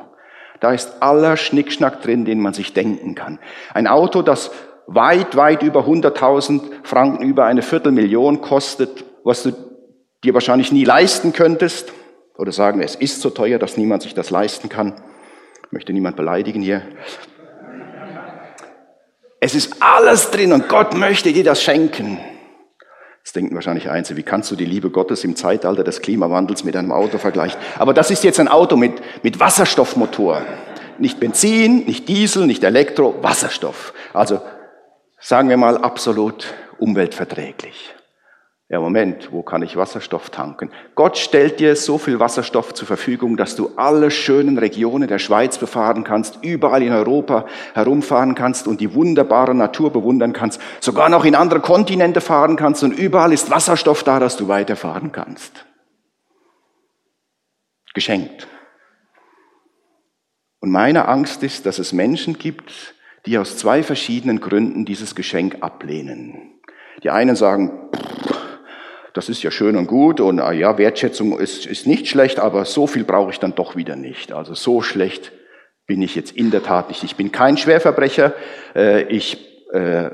Da 0.65 0.73
ist 0.73 0.99
aller 0.99 1.37
Schnickschnack 1.37 2.01
drin, 2.01 2.25
den 2.25 2.39
man 2.39 2.55
sich 2.55 2.73
denken 2.73 3.13
kann. 3.13 3.37
Ein 3.75 3.85
Auto, 3.85 4.23
das 4.23 4.49
weit, 4.87 5.35
weit 5.35 5.61
über 5.61 5.81
100.000 5.81 6.59
Franken, 6.81 7.23
über 7.23 7.45
eine 7.45 7.61
Viertelmillion 7.61 8.41
kostet, 8.41 9.05
was 9.23 9.43
du 9.43 9.51
dir 10.23 10.33
wahrscheinlich 10.33 10.71
nie 10.71 10.83
leisten 10.83 11.33
könntest. 11.33 11.93
Oder 12.35 12.51
sagen, 12.51 12.81
es 12.81 12.95
ist 12.95 13.21
so 13.21 13.29
teuer, 13.29 13.59
dass 13.59 13.77
niemand 13.77 14.01
sich 14.01 14.15
das 14.15 14.31
leisten 14.31 14.67
kann. 14.67 14.95
Ich 15.67 15.71
möchte 15.71 15.93
niemand 15.93 16.15
beleidigen 16.15 16.63
hier. 16.63 16.81
Es 19.39 19.53
ist 19.53 19.83
alles 19.83 20.31
drin 20.31 20.51
und 20.51 20.67
Gott 20.67 20.95
möchte 20.95 21.31
dir 21.31 21.43
das 21.43 21.61
schenken. 21.61 22.17
Jetzt 23.25 23.35
denken 23.35 23.55
wahrscheinlich 23.55 23.89
Einzelne, 23.89 24.19
wie 24.19 24.23
kannst 24.23 24.51
du 24.51 24.55
die 24.55 24.65
Liebe 24.65 24.91
Gottes 24.91 25.23
im 25.23 25.35
Zeitalter 25.35 25.83
des 25.83 26.03
Klimawandels 26.03 26.63
mit 26.63 26.75
einem 26.75 26.91
Auto 26.91 27.17
vergleichen? 27.17 27.59
Aber 27.79 27.91
das 27.95 28.11
ist 28.11 28.23
jetzt 28.23 28.39
ein 28.39 28.47
Auto 28.47 28.77
mit, 28.77 29.01
mit 29.23 29.39
Wasserstoffmotor. 29.39 30.43
Nicht 30.99 31.19
Benzin, 31.19 31.85
nicht 31.85 32.07
Diesel, 32.07 32.45
nicht 32.45 32.63
Elektro, 32.63 33.15
Wasserstoff. 33.23 33.95
Also 34.13 34.41
sagen 35.19 35.49
wir 35.49 35.57
mal 35.57 35.79
absolut 35.79 36.53
umweltverträglich. 36.77 37.94
Ja, 38.67 38.79
Moment, 38.79 39.31
wo 39.31 39.43
kann 39.43 39.61
ich 39.61 39.75
Wasserstoff 39.75 40.31
tanken? 40.31 40.71
Gott 40.95 41.19
stellt 41.19 41.59
dir 41.59 41.75
so 41.75 41.99
viel 41.99 42.19
Wasserstoff 42.19 42.73
zur 42.73 42.87
Verfügung, 42.87 43.37
dass 43.37 43.55
du 43.55 43.69
alle 43.75 44.09
schönen 44.09 44.57
Regionen 44.57 45.07
der 45.07 45.19
Schweiz 45.19 45.59
befahren 45.59 46.03
kannst, 46.03 46.43
überall 46.43 46.81
in 46.81 46.91
Europa 46.91 47.45
herumfahren 47.75 48.33
kannst 48.33 48.67
und 48.67 48.81
die 48.81 48.95
wunderbare 48.95 49.53
Natur 49.53 49.91
bewundern 49.93 50.33
kannst, 50.33 50.59
sogar 50.79 51.09
noch 51.09 51.25
in 51.25 51.35
andere 51.35 51.59
Kontinente 51.59 52.21
fahren 52.21 52.55
kannst 52.55 52.83
und 52.83 52.91
überall 52.91 53.33
ist 53.33 53.51
Wasserstoff 53.51 54.03
da, 54.03 54.19
dass 54.19 54.35
du 54.35 54.47
weiterfahren 54.47 55.11
kannst. 55.11 55.65
Geschenkt. 57.93 58.47
Und 60.59 60.71
meine 60.71 61.07
Angst 61.07 61.43
ist, 61.43 61.67
dass 61.67 61.77
es 61.77 61.93
Menschen 61.93 62.39
gibt, 62.39 62.95
die 63.27 63.37
aus 63.37 63.57
zwei 63.57 63.83
verschiedenen 63.83 64.39
Gründen 64.39 64.85
dieses 64.85 65.13
Geschenk 65.13 65.57
ablehnen. 65.61 66.59
Die 67.03 67.11
einen 67.11 67.35
sagen, 67.35 67.71
pff, 67.95 68.34
das 69.15 69.29
ist 69.29 69.41
ja 69.43 69.49
schön 69.49 69.77
und 69.77 69.87
gut 69.87 70.19
und 70.19 70.41
ah 70.41 70.51
ja, 70.51 70.77
Wertschätzung 70.77 71.39
ist, 71.39 71.65
ist 71.65 71.87
nicht 71.87 72.07
schlecht, 72.07 72.37
aber 72.37 72.65
so 72.65 72.85
viel 72.85 73.05
brauche 73.05 73.31
ich 73.31 73.39
dann 73.39 73.55
doch 73.55 73.77
wieder 73.77 73.95
nicht. 73.95 74.33
Also 74.33 74.53
so 74.53 74.81
schlecht 74.81 75.31
bin 75.87 76.01
ich 76.01 76.15
jetzt 76.15 76.35
in 76.35 76.51
der 76.51 76.61
Tat 76.63 76.89
nicht. 76.89 77.01
Ich 77.03 77.15
bin 77.15 77.31
kein 77.31 77.55
Schwerverbrecher. 77.55 78.33
Äh, 78.75 79.03
ich 79.03 79.37
äh, 79.71 80.09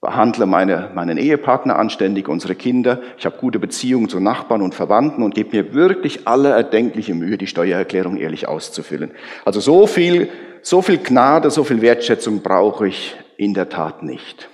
behandle 0.00 0.46
meine, 0.46 0.92
meinen 0.94 1.18
Ehepartner 1.18 1.76
anständig, 1.76 2.28
unsere 2.28 2.54
Kinder. 2.54 3.00
Ich 3.18 3.26
habe 3.26 3.36
gute 3.38 3.58
Beziehungen 3.58 4.08
zu 4.08 4.20
Nachbarn 4.20 4.62
und 4.62 4.76
Verwandten 4.76 5.24
und 5.24 5.34
gebe 5.34 5.56
mir 5.56 5.74
wirklich 5.74 6.28
alle 6.28 6.50
erdenkliche 6.50 7.14
Mühe, 7.14 7.38
die 7.38 7.48
Steuererklärung 7.48 8.16
ehrlich 8.16 8.46
auszufüllen. 8.46 9.10
Also 9.44 9.58
so 9.58 9.88
viel, 9.88 10.28
so 10.62 10.82
viel 10.82 10.98
Gnade, 10.98 11.50
so 11.50 11.64
viel 11.64 11.82
Wertschätzung 11.82 12.42
brauche 12.42 12.86
ich 12.86 13.16
in 13.36 13.54
der 13.54 13.68
Tat 13.68 14.04
nicht. 14.04 14.48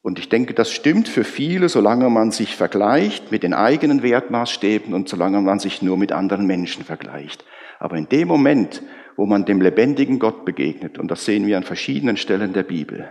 Und 0.00 0.18
ich 0.18 0.28
denke, 0.28 0.54
das 0.54 0.70
stimmt 0.70 1.08
für 1.08 1.24
viele, 1.24 1.68
solange 1.68 2.08
man 2.08 2.30
sich 2.30 2.56
vergleicht 2.56 3.32
mit 3.32 3.42
den 3.42 3.52
eigenen 3.52 4.02
Wertmaßstäben 4.02 4.94
und 4.94 5.08
solange 5.08 5.40
man 5.40 5.58
sich 5.58 5.82
nur 5.82 5.96
mit 5.96 6.12
anderen 6.12 6.46
Menschen 6.46 6.84
vergleicht. 6.84 7.44
Aber 7.78 7.96
in 7.96 8.08
dem 8.08 8.28
Moment, 8.28 8.82
wo 9.16 9.26
man 9.26 9.44
dem 9.44 9.60
lebendigen 9.60 10.18
Gott 10.18 10.44
begegnet, 10.44 10.98
und 10.98 11.10
das 11.10 11.24
sehen 11.24 11.46
wir 11.46 11.56
an 11.56 11.64
verschiedenen 11.64 12.16
Stellen 12.16 12.52
der 12.52 12.62
Bibel, 12.62 13.10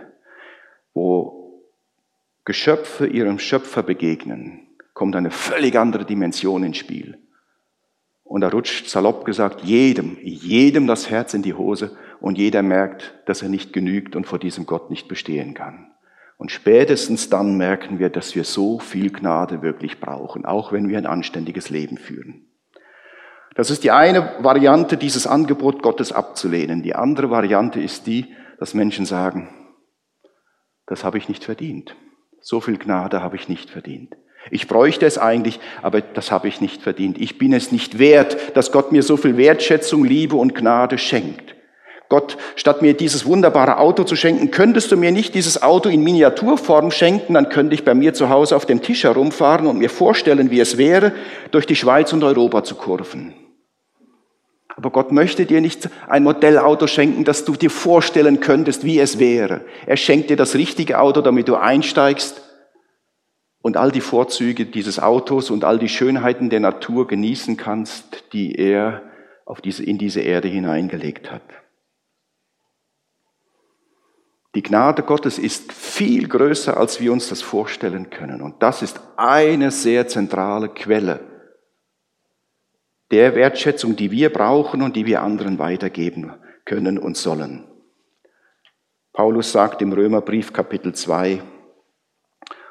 wo 0.94 1.62
Geschöpfe 2.44 3.06
ihrem 3.06 3.38
Schöpfer 3.38 3.82
begegnen, 3.82 4.68
kommt 4.94 5.14
eine 5.14 5.30
völlig 5.30 5.78
andere 5.78 6.06
Dimension 6.06 6.64
ins 6.64 6.78
Spiel. 6.78 7.18
Und 8.24 8.40
da 8.40 8.48
rutscht 8.48 8.88
salopp 8.88 9.24
gesagt 9.24 9.62
jedem, 9.62 10.18
jedem 10.22 10.86
das 10.86 11.10
Herz 11.10 11.34
in 11.34 11.42
die 11.42 11.54
Hose 11.54 11.96
und 12.20 12.36
jeder 12.36 12.62
merkt, 12.62 13.14
dass 13.26 13.42
er 13.42 13.48
nicht 13.48 13.72
genügt 13.72 14.16
und 14.16 14.26
vor 14.26 14.38
diesem 14.38 14.66
Gott 14.66 14.90
nicht 14.90 15.08
bestehen 15.08 15.54
kann. 15.54 15.90
Und 16.38 16.52
spätestens 16.52 17.28
dann 17.28 17.56
merken 17.56 17.98
wir, 17.98 18.10
dass 18.10 18.34
wir 18.36 18.44
so 18.44 18.78
viel 18.78 19.10
Gnade 19.10 19.60
wirklich 19.60 20.00
brauchen, 20.00 20.46
auch 20.46 20.72
wenn 20.72 20.88
wir 20.88 20.96
ein 20.96 21.06
anständiges 21.06 21.68
Leben 21.68 21.98
führen. 21.98 22.46
Das 23.56 23.70
ist 23.70 23.82
die 23.82 23.90
eine 23.90 24.36
Variante, 24.38 24.96
dieses 24.96 25.26
Angebot 25.26 25.82
Gottes 25.82 26.12
abzulehnen. 26.12 26.84
Die 26.84 26.94
andere 26.94 27.28
Variante 27.28 27.80
ist 27.80 28.06
die, 28.06 28.32
dass 28.60 28.72
Menschen 28.72 29.04
sagen, 29.04 29.48
das 30.86 31.02
habe 31.02 31.18
ich 31.18 31.28
nicht 31.28 31.42
verdient. 31.42 31.96
So 32.40 32.60
viel 32.60 32.78
Gnade 32.78 33.20
habe 33.20 33.34
ich 33.34 33.48
nicht 33.48 33.68
verdient. 33.68 34.16
Ich 34.52 34.68
bräuchte 34.68 35.06
es 35.06 35.18
eigentlich, 35.18 35.58
aber 35.82 36.00
das 36.00 36.30
habe 36.30 36.46
ich 36.46 36.60
nicht 36.60 36.82
verdient. 36.82 37.18
Ich 37.18 37.36
bin 37.36 37.52
es 37.52 37.72
nicht 37.72 37.98
wert, 37.98 38.56
dass 38.56 38.70
Gott 38.70 38.92
mir 38.92 39.02
so 39.02 39.16
viel 39.16 39.36
Wertschätzung, 39.36 40.04
Liebe 40.04 40.36
und 40.36 40.54
Gnade 40.54 40.98
schenkt. 40.98 41.47
Gott, 42.08 42.38
statt 42.56 42.80
mir 42.80 42.94
dieses 42.94 43.26
wunderbare 43.26 43.78
Auto 43.78 44.02
zu 44.04 44.16
schenken, 44.16 44.50
könntest 44.50 44.90
du 44.90 44.96
mir 44.96 45.12
nicht 45.12 45.34
dieses 45.34 45.62
Auto 45.62 45.90
in 45.90 46.02
Miniaturform 46.02 46.90
schenken, 46.90 47.34
dann 47.34 47.50
könnte 47.50 47.74
ich 47.74 47.84
bei 47.84 47.94
mir 47.94 48.14
zu 48.14 48.30
Hause 48.30 48.56
auf 48.56 48.64
dem 48.64 48.80
Tisch 48.80 49.04
herumfahren 49.04 49.66
und 49.66 49.78
mir 49.78 49.90
vorstellen, 49.90 50.50
wie 50.50 50.60
es 50.60 50.78
wäre, 50.78 51.12
durch 51.50 51.66
die 51.66 51.76
Schweiz 51.76 52.12
und 52.14 52.24
Europa 52.24 52.64
zu 52.64 52.76
kurven. 52.76 53.34
Aber 54.68 54.90
Gott 54.90 55.12
möchte 55.12 55.44
dir 55.44 55.60
nicht 55.60 55.90
ein 56.06 56.22
Modellauto 56.22 56.86
schenken, 56.86 57.24
das 57.24 57.44
du 57.44 57.52
dir 57.54 57.68
vorstellen 57.68 58.40
könntest, 58.40 58.84
wie 58.84 59.00
es 59.00 59.18
wäre. 59.18 59.62
Er 59.86 59.96
schenkt 59.96 60.30
dir 60.30 60.36
das 60.36 60.54
richtige 60.54 61.00
Auto, 61.00 61.20
damit 61.20 61.48
du 61.48 61.56
einsteigst 61.56 62.40
und 63.60 63.76
all 63.76 63.90
die 63.90 64.00
Vorzüge 64.00 64.66
dieses 64.66 64.98
Autos 64.98 65.50
und 65.50 65.64
all 65.64 65.78
die 65.78 65.88
Schönheiten 65.88 66.48
der 66.48 66.60
Natur 66.60 67.06
genießen 67.06 67.56
kannst, 67.56 68.32
die 68.32 68.54
er 68.54 69.02
auf 69.44 69.60
diese, 69.60 69.84
in 69.84 69.98
diese 69.98 70.20
Erde 70.20 70.48
hineingelegt 70.48 71.30
hat. 71.30 71.42
Die 74.54 74.62
Gnade 74.62 75.02
Gottes 75.02 75.38
ist 75.38 75.72
viel 75.72 76.26
größer, 76.26 76.76
als 76.76 77.00
wir 77.00 77.12
uns 77.12 77.28
das 77.28 77.42
vorstellen 77.42 78.10
können. 78.10 78.40
Und 78.40 78.62
das 78.62 78.82
ist 78.82 79.00
eine 79.16 79.70
sehr 79.70 80.08
zentrale 80.08 80.68
Quelle 80.68 81.20
der 83.10 83.34
Wertschätzung, 83.34 83.96
die 83.96 84.10
wir 84.10 84.32
brauchen 84.32 84.82
und 84.82 84.96
die 84.96 85.06
wir 85.06 85.22
anderen 85.22 85.58
weitergeben 85.58 86.34
können 86.64 86.98
und 86.98 87.16
sollen. 87.16 87.64
Paulus 89.12 89.52
sagt 89.52 89.82
im 89.82 89.92
Römerbrief 89.92 90.52
Kapitel 90.52 90.94
2, 90.94 91.42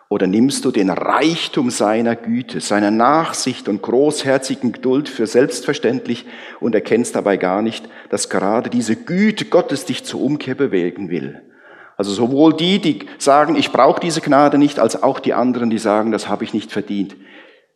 oder 0.09 0.25
nimmst 0.25 0.63
du 0.63 0.71
den 0.71 0.89
Reichtum 0.89 1.69
seiner 1.69 2.15
Güte, 2.15 2.61
seiner 2.61 2.91
Nachsicht 2.91 3.67
und 3.67 3.81
großherzigen 3.81 4.71
Geduld 4.71 5.09
für 5.09 5.27
selbstverständlich 5.27 6.25
und 6.61 6.73
erkennst 6.75 7.15
dabei 7.15 7.35
gar 7.35 7.61
nicht, 7.61 7.89
dass 8.09 8.29
gerade 8.29 8.69
diese 8.69 8.95
Güte 8.95 9.45
Gottes 9.45 9.83
dich 9.83 10.05
zur 10.05 10.21
Umkehr 10.21 10.55
bewegen 10.55 11.09
will? 11.09 11.41
Also 11.97 12.13
sowohl 12.13 12.55
die, 12.55 12.79
die 12.79 13.07
sagen, 13.17 13.55
ich 13.55 13.71
brauche 13.71 13.99
diese 13.99 14.21
Gnade 14.21 14.59
nicht, 14.59 14.79
als 14.79 15.01
auch 15.01 15.19
die 15.19 15.33
anderen, 15.33 15.71
die 15.71 15.79
sagen, 15.79 16.11
das 16.11 16.29
habe 16.29 16.43
ich 16.43 16.53
nicht 16.53 16.71
verdient. 16.71 17.15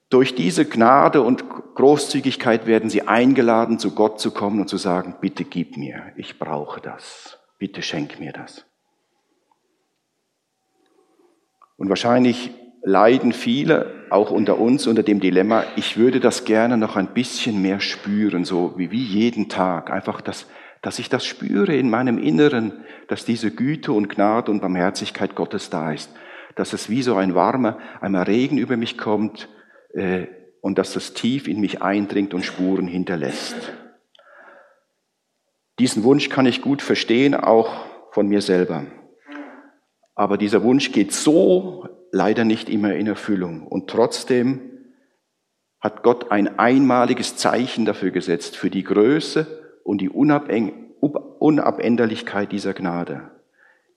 Durch 0.09 0.35
diese 0.35 0.65
Gnade 0.65 1.23
und 1.23 1.43
Großzügigkeit 1.73 2.67
werden 2.67 2.89
sie 2.89 3.07
eingeladen, 3.07 3.79
zu 3.79 3.95
Gott 3.95 4.19
zu 4.19 4.31
kommen 4.31 4.59
und 4.59 4.67
zu 4.67 4.77
sagen, 4.77 5.15
bitte 5.19 5.43
gib 5.43 5.75
mir, 5.75 6.03
ich 6.17 6.37
brauche 6.37 6.81
das, 6.81 7.39
bitte 7.57 7.81
schenk 7.81 8.19
mir 8.19 8.31
das. 8.31 8.65
Und 11.77 11.89
wahrscheinlich 11.89 12.51
leiden 12.83 13.31
viele, 13.31 14.05
auch 14.11 14.29
unter 14.29 14.59
uns, 14.59 14.85
unter 14.85 15.01
dem 15.01 15.19
Dilemma, 15.19 15.63
ich 15.77 15.97
würde 15.97 16.19
das 16.19 16.45
gerne 16.45 16.77
noch 16.77 16.95
ein 16.95 17.07
bisschen 17.07 17.59
mehr 17.61 17.79
spüren, 17.79 18.45
so 18.45 18.73
wie, 18.77 18.91
wie 18.91 19.03
jeden 19.03 19.49
Tag. 19.49 19.89
Einfach, 19.89 20.21
das, 20.21 20.45
dass 20.81 20.99
ich 20.99 21.09
das 21.09 21.25
spüre 21.25 21.75
in 21.75 21.89
meinem 21.89 22.17
Inneren, 22.17 22.83
dass 23.07 23.25
diese 23.25 23.51
Güte 23.51 23.91
und 23.91 24.09
Gnade 24.09 24.51
und 24.51 24.61
Barmherzigkeit 24.61 25.35
Gottes 25.35 25.69
da 25.69 25.91
ist, 25.91 26.11
dass 26.55 26.73
es 26.73 26.89
wie 26.89 27.03
so 27.03 27.15
ein 27.15 27.35
warmer, 27.35 27.77
einmal 28.01 28.23
Regen 28.23 28.57
über 28.57 28.77
mich 28.77 28.97
kommt 28.97 29.47
äh, 29.93 30.27
und 30.61 30.77
dass 30.77 30.93
das 30.93 31.13
tief 31.13 31.47
in 31.47 31.59
mich 31.61 31.81
eindringt 31.81 32.33
und 32.33 32.43
Spuren 32.43 32.87
hinterlässt. 32.87 33.55
Diesen 35.79 36.03
Wunsch 36.03 36.29
kann 36.29 36.45
ich 36.45 36.61
gut 36.61 36.81
verstehen, 36.81 37.35
auch 37.35 37.85
von 38.11 38.27
mir 38.27 38.41
selber. 38.41 38.85
Aber 40.15 40.37
dieser 40.37 40.63
Wunsch 40.63 40.91
geht 40.91 41.13
so 41.13 41.87
leider 42.11 42.43
nicht 42.43 42.69
immer 42.69 42.93
in 42.95 43.07
Erfüllung. 43.07 43.65
Und 43.65 43.89
trotzdem 43.89 44.61
hat 45.79 46.03
Gott 46.03 46.31
ein 46.31 46.59
einmaliges 46.59 47.37
Zeichen 47.37 47.85
dafür 47.85 48.11
gesetzt, 48.11 48.57
für 48.57 48.69
die 48.69 48.83
Größe 48.83 49.60
und 49.83 49.99
die 49.99 50.09
Unabänderlichkeit 50.09 52.51
dieser 52.51 52.73
Gnade. 52.73 53.31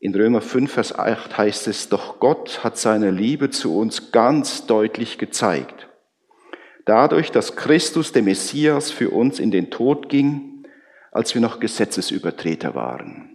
In 0.01 0.15
Römer 0.15 0.43
5, 0.43 0.71
Vers 0.71 0.99
8 0.99 1.39
heißt 1.39 1.67
es, 1.67 1.89
doch 1.89 2.21
Gott 2.21 2.63
hat 2.63 2.77
seine 2.77 3.11
Liebe 3.11 3.51
zu 3.51 3.77
uns 3.77 4.13
ganz 4.13 4.67
deutlich 4.67 5.19
gezeigt. 5.19 5.89
Dadurch, 6.85 7.31
dass 7.31 7.57
Christus, 7.57 8.13
der 8.13 8.23
Messias, 8.23 8.91
für 8.91 9.11
uns 9.11 9.39
in 9.39 9.51
den 9.51 9.71
Tod 9.71 10.11
ging, 10.11 10.67
als 11.11 11.35
wir 11.35 11.41
noch 11.41 11.59
Gesetzesübertreter 11.59 12.75
waren. 12.75 13.31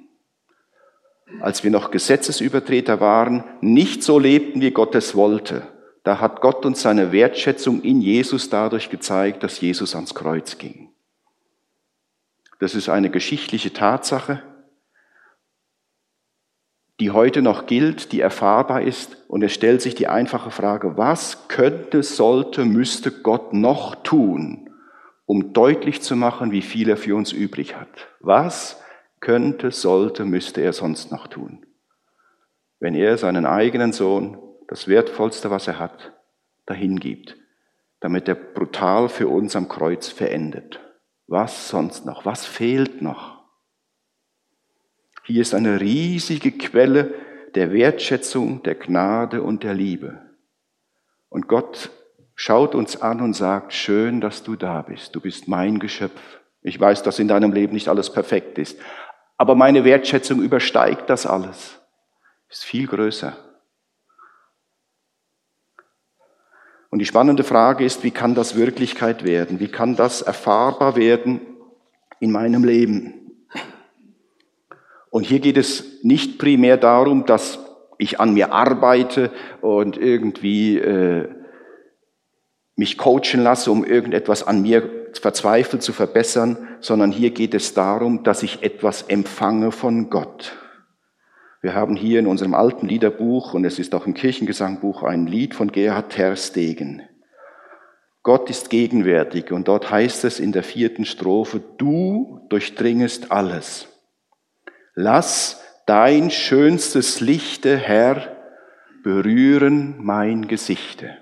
Als 1.42 1.64
wir 1.64 1.72
noch 1.72 1.90
Gesetzesübertreter 1.90 3.00
waren, 3.00 3.44
nicht 3.62 4.04
so 4.04 4.20
lebten, 4.20 4.62
wie 4.62 4.72
Gott 4.72 4.94
es 4.94 5.16
wollte. 5.16 5.64
Da 6.04 6.20
hat 6.20 6.42
Gott 6.42 6.66
uns 6.66 6.82
seine 6.82 7.12
Wertschätzung 7.12 7.82
in 7.82 8.02
Jesus 8.02 8.50
dadurch 8.50 8.90
gezeigt, 8.90 9.44
dass 9.44 9.62
Jesus 9.62 9.96
ans 9.96 10.14
Kreuz 10.14 10.58
ging. 10.58 10.90
Das 12.60 12.76
ist 12.76 12.90
eine 12.90 13.10
geschichtliche 13.10 13.74
Tatsache, 13.74 14.44
die 17.00 17.12
heute 17.12 17.42
noch 17.42 17.66
gilt, 17.66 18.12
die 18.12 18.20
erfahrbar 18.20 18.82
ist. 18.82 19.24
Und 19.30 19.42
es 19.44 19.54
stellt 19.54 19.82
sich 19.82 19.96
die 19.96 20.08
einfache 20.08 20.52
Frage, 20.52 20.98
was 20.98 21.48
könnte, 21.48 22.04
sollte, 22.04 22.66
müsste 22.66 23.12
Gott 23.12 23.54
noch 23.54 23.96
tun, 24.04 24.70
um 25.26 25.54
deutlich 25.54 26.02
zu 26.02 26.18
machen, 26.18 26.52
wie 26.52 26.62
viel 26.62 26.90
er 26.90 26.98
für 26.98 27.16
uns 27.16 27.32
übrig 27.32 27.78
hat? 27.78 28.10
Was 28.20 28.82
könnte, 29.22 29.72
sollte, 29.72 30.26
müsste 30.26 30.62
er 30.62 30.74
sonst 30.74 31.12
noch 31.12 31.28
tun? 31.28 31.66
Wenn 32.82 32.96
er 32.96 33.18
seinen 33.18 33.46
eigenen 33.46 33.94
Sohn, 33.94 34.38
das 34.68 34.88
Wertvollste, 34.90 35.50
was 35.50 35.68
er 35.68 35.80
hat, 35.80 36.14
dahin 36.66 37.00
gibt, 37.00 37.38
damit 38.02 38.28
er 38.28 38.36
brutal 38.36 39.08
für 39.08 39.30
uns 39.30 39.56
am 39.56 39.70
Kreuz 39.70 40.10
verendet. 40.10 40.80
Was 41.30 41.70
sonst 41.70 42.08
noch? 42.08 42.26
Was 42.26 42.48
fehlt 42.48 43.04
noch? 43.04 43.38
Hier 45.26 45.44
ist 45.44 45.54
eine 45.54 45.80
riesige 45.80 46.52
Quelle 46.52 47.14
der 47.54 47.72
Wertschätzung, 47.72 48.64
der 48.64 48.74
Gnade 48.74 49.44
und 49.44 49.64
der 49.64 49.76
Liebe. 49.76 50.20
Und 51.30 51.48
Gott 51.48 51.92
schaut 52.34 52.74
uns 52.74 53.00
an 53.00 53.22
und 53.22 53.36
sagt, 53.36 53.74
schön, 53.74 54.22
dass 54.22 54.42
du 54.42 54.56
da 54.56 54.82
bist. 54.82 55.16
Du 55.16 55.22
bist 55.22 55.48
mein 55.48 55.78
Geschöpf. 55.78 56.20
Ich 56.64 56.80
weiß, 56.80 57.04
dass 57.04 57.20
in 57.20 57.28
deinem 57.28 57.54
Leben 57.54 57.74
nicht 57.74 57.90
alles 57.90 58.12
perfekt 58.12 58.58
ist. 58.58 58.80
Aber 59.38 59.54
meine 59.54 59.84
Wertschätzung 59.84 60.42
übersteigt 60.42 61.12
das 61.12 61.28
alles. 61.28 61.80
Ist 62.50 62.64
viel 62.64 62.88
größer. 62.88 63.38
Und 66.90 67.00
die 67.00 67.06
spannende 67.06 67.44
Frage 67.44 67.86
ist, 67.86 68.04
wie 68.04 68.12
kann 68.12 68.36
das 68.36 68.56
Wirklichkeit 68.56 69.24
werden? 69.24 69.60
Wie 69.60 69.68
kann 69.68 69.96
das 69.96 70.22
erfahrbar 70.22 70.96
werden 70.96 71.42
in 72.20 72.32
meinem 72.32 72.64
Leben? 72.64 73.14
Und 75.12 75.24
hier 75.24 75.40
geht 75.40 75.58
es 75.58 76.04
nicht 76.04 76.38
primär 76.40 76.78
darum, 76.78 77.26
dass 77.26 77.60
ich 77.98 78.20
an 78.20 78.34
mir 78.34 78.52
arbeite 78.52 79.32
und 79.62 79.98
irgendwie 79.98 80.78
äh, 80.78 81.28
mich 82.76 82.98
coachen 82.98 83.44
lasse, 83.44 83.72
um 83.72 83.84
irgendetwas 83.84 84.48
an 84.48 84.62
mir 84.62 85.08
verzweifelt 85.20 85.84
zu 85.84 85.92
verbessern, 85.92 86.70
sondern 86.80 87.12
hier 87.12 87.32
geht 87.32 87.54
es 87.54 87.74
darum, 87.74 88.24
dass 88.24 88.44
ich 88.44 88.64
etwas 88.64 89.04
empfange 89.04 89.72
von 89.72 90.10
Gott. 90.10 90.56
Wir 91.62 91.74
haben 91.74 91.96
hier 91.96 92.20
in 92.20 92.28
unserem 92.28 92.54
alten 92.54 92.88
Liederbuch, 92.88 93.54
und 93.54 93.66
es 93.66 93.80
ist 93.80 93.94
auch 93.94 94.06
im 94.06 94.14
Kirchengesangbuch, 94.14 95.04
ein 95.04 95.28
Lied 95.28 95.56
von 95.56 95.72
Gerhard 95.72 96.12
Terstegen. 96.12 97.02
Gott 98.24 98.50
ist 98.50 98.70
gegenwärtig 98.70 99.52
und 99.52 99.68
dort 99.68 99.92
heißt 99.92 100.26
es 100.26 100.40
in 100.40 100.52
der 100.52 100.64
vierten 100.64 101.06
Strophe, 101.06 101.62
du 101.78 102.46
durchdringest 102.50 103.32
alles. 103.32 103.88
Lass 104.94 105.62
dein 105.86 106.30
schönstes 106.30 107.22
Lichte, 107.22 107.78
Herr, 107.78 108.36
berühren 109.04 109.96
mein 110.00 110.48
Gesichte. 110.48 111.18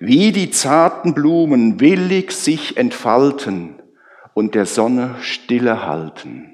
Wie 0.00 0.32
die 0.32 0.50
zarten 0.50 1.14
Blumen 1.14 1.80
willig 1.80 2.32
sich 2.32 2.76
entfalten 2.76 3.80
und 4.34 4.54
der 4.54 4.66
Sonne 4.66 5.16
stille 5.20 5.86
halten. 5.86 6.53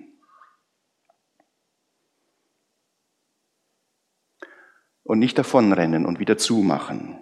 Und 5.11 5.19
nicht 5.19 5.37
davonrennen 5.39 6.07
und 6.07 6.21
wieder 6.21 6.39
zumachen. 6.39 7.19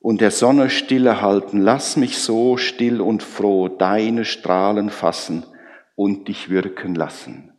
Und 0.00 0.20
der 0.20 0.32
Sonne 0.32 0.68
stille 0.68 1.22
halten, 1.22 1.60
lass 1.60 1.96
mich 1.96 2.18
so 2.18 2.56
still 2.56 3.00
und 3.00 3.22
froh 3.22 3.68
deine 3.68 4.24
Strahlen 4.24 4.90
fassen 4.90 5.46
und 5.94 6.26
dich 6.26 6.50
wirken 6.50 6.96
lassen. 6.96 7.52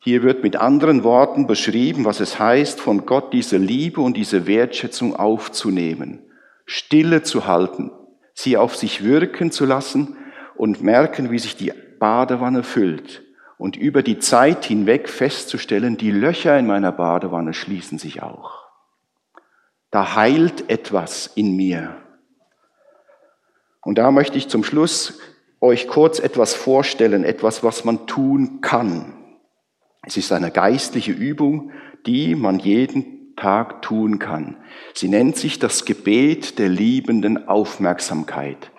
Hier 0.00 0.22
wird 0.22 0.42
mit 0.42 0.56
anderen 0.56 1.02
Worten 1.02 1.46
beschrieben, 1.46 2.04
was 2.04 2.20
es 2.20 2.38
heißt, 2.38 2.78
von 2.78 3.06
Gott 3.06 3.32
diese 3.32 3.56
Liebe 3.56 4.02
und 4.02 4.18
diese 4.18 4.46
Wertschätzung 4.46 5.16
aufzunehmen, 5.16 6.30
stille 6.66 7.22
zu 7.22 7.46
halten, 7.46 7.90
sie 8.34 8.58
auf 8.58 8.76
sich 8.76 9.02
wirken 9.02 9.50
zu 9.50 9.64
lassen 9.64 10.18
und 10.56 10.82
merken, 10.82 11.30
wie 11.30 11.38
sich 11.38 11.56
die 11.56 11.72
Badewanne 11.98 12.62
füllt. 12.62 13.25
Und 13.58 13.76
über 13.76 14.02
die 14.02 14.18
Zeit 14.18 14.64
hinweg 14.64 15.08
festzustellen, 15.08 15.96
die 15.96 16.10
Löcher 16.10 16.58
in 16.58 16.66
meiner 16.66 16.92
Badewanne 16.92 17.54
schließen 17.54 17.98
sich 17.98 18.22
auch. 18.22 18.66
Da 19.90 20.14
heilt 20.14 20.68
etwas 20.68 21.26
in 21.26 21.56
mir. 21.56 21.96
Und 23.80 23.98
da 23.98 24.10
möchte 24.10 24.36
ich 24.36 24.48
zum 24.48 24.64
Schluss 24.64 25.18
euch 25.60 25.88
kurz 25.88 26.18
etwas 26.18 26.54
vorstellen, 26.54 27.24
etwas, 27.24 27.62
was 27.62 27.84
man 27.84 28.06
tun 28.06 28.60
kann. 28.60 29.14
Es 30.02 30.16
ist 30.16 30.32
eine 30.32 30.50
geistliche 30.50 31.12
Übung, 31.12 31.72
die 32.04 32.34
man 32.34 32.58
jeden 32.58 33.34
Tag 33.36 33.82
tun 33.82 34.18
kann. 34.18 34.56
Sie 34.94 35.08
nennt 35.08 35.36
sich 35.36 35.58
das 35.58 35.84
Gebet 35.84 36.58
der 36.58 36.68
liebenden 36.68 37.48
Aufmerksamkeit. 37.48 38.70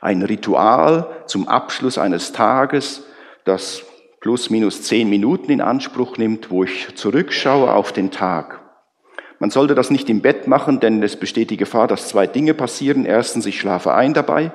Ein 0.00 0.22
Ritual 0.22 1.24
zum 1.26 1.48
Abschluss 1.48 1.98
eines 1.98 2.32
Tages, 2.32 3.04
das 3.44 3.84
plus 4.24 4.48
minus 4.48 4.80
zehn 4.80 5.10
Minuten 5.10 5.52
in 5.52 5.60
Anspruch 5.60 6.16
nimmt, 6.16 6.50
wo 6.50 6.64
ich 6.64 6.94
zurückschaue 6.94 7.70
auf 7.70 7.92
den 7.92 8.10
Tag. 8.10 8.58
Man 9.38 9.50
sollte 9.50 9.74
das 9.74 9.90
nicht 9.90 10.08
im 10.08 10.22
Bett 10.22 10.48
machen, 10.48 10.80
denn 10.80 11.02
es 11.02 11.16
besteht 11.16 11.50
die 11.50 11.58
Gefahr, 11.58 11.88
dass 11.88 12.08
zwei 12.08 12.26
Dinge 12.26 12.54
passieren. 12.54 13.04
Erstens, 13.04 13.44
ich 13.44 13.60
schlafe 13.60 13.92
ein 13.92 14.14
dabei. 14.14 14.50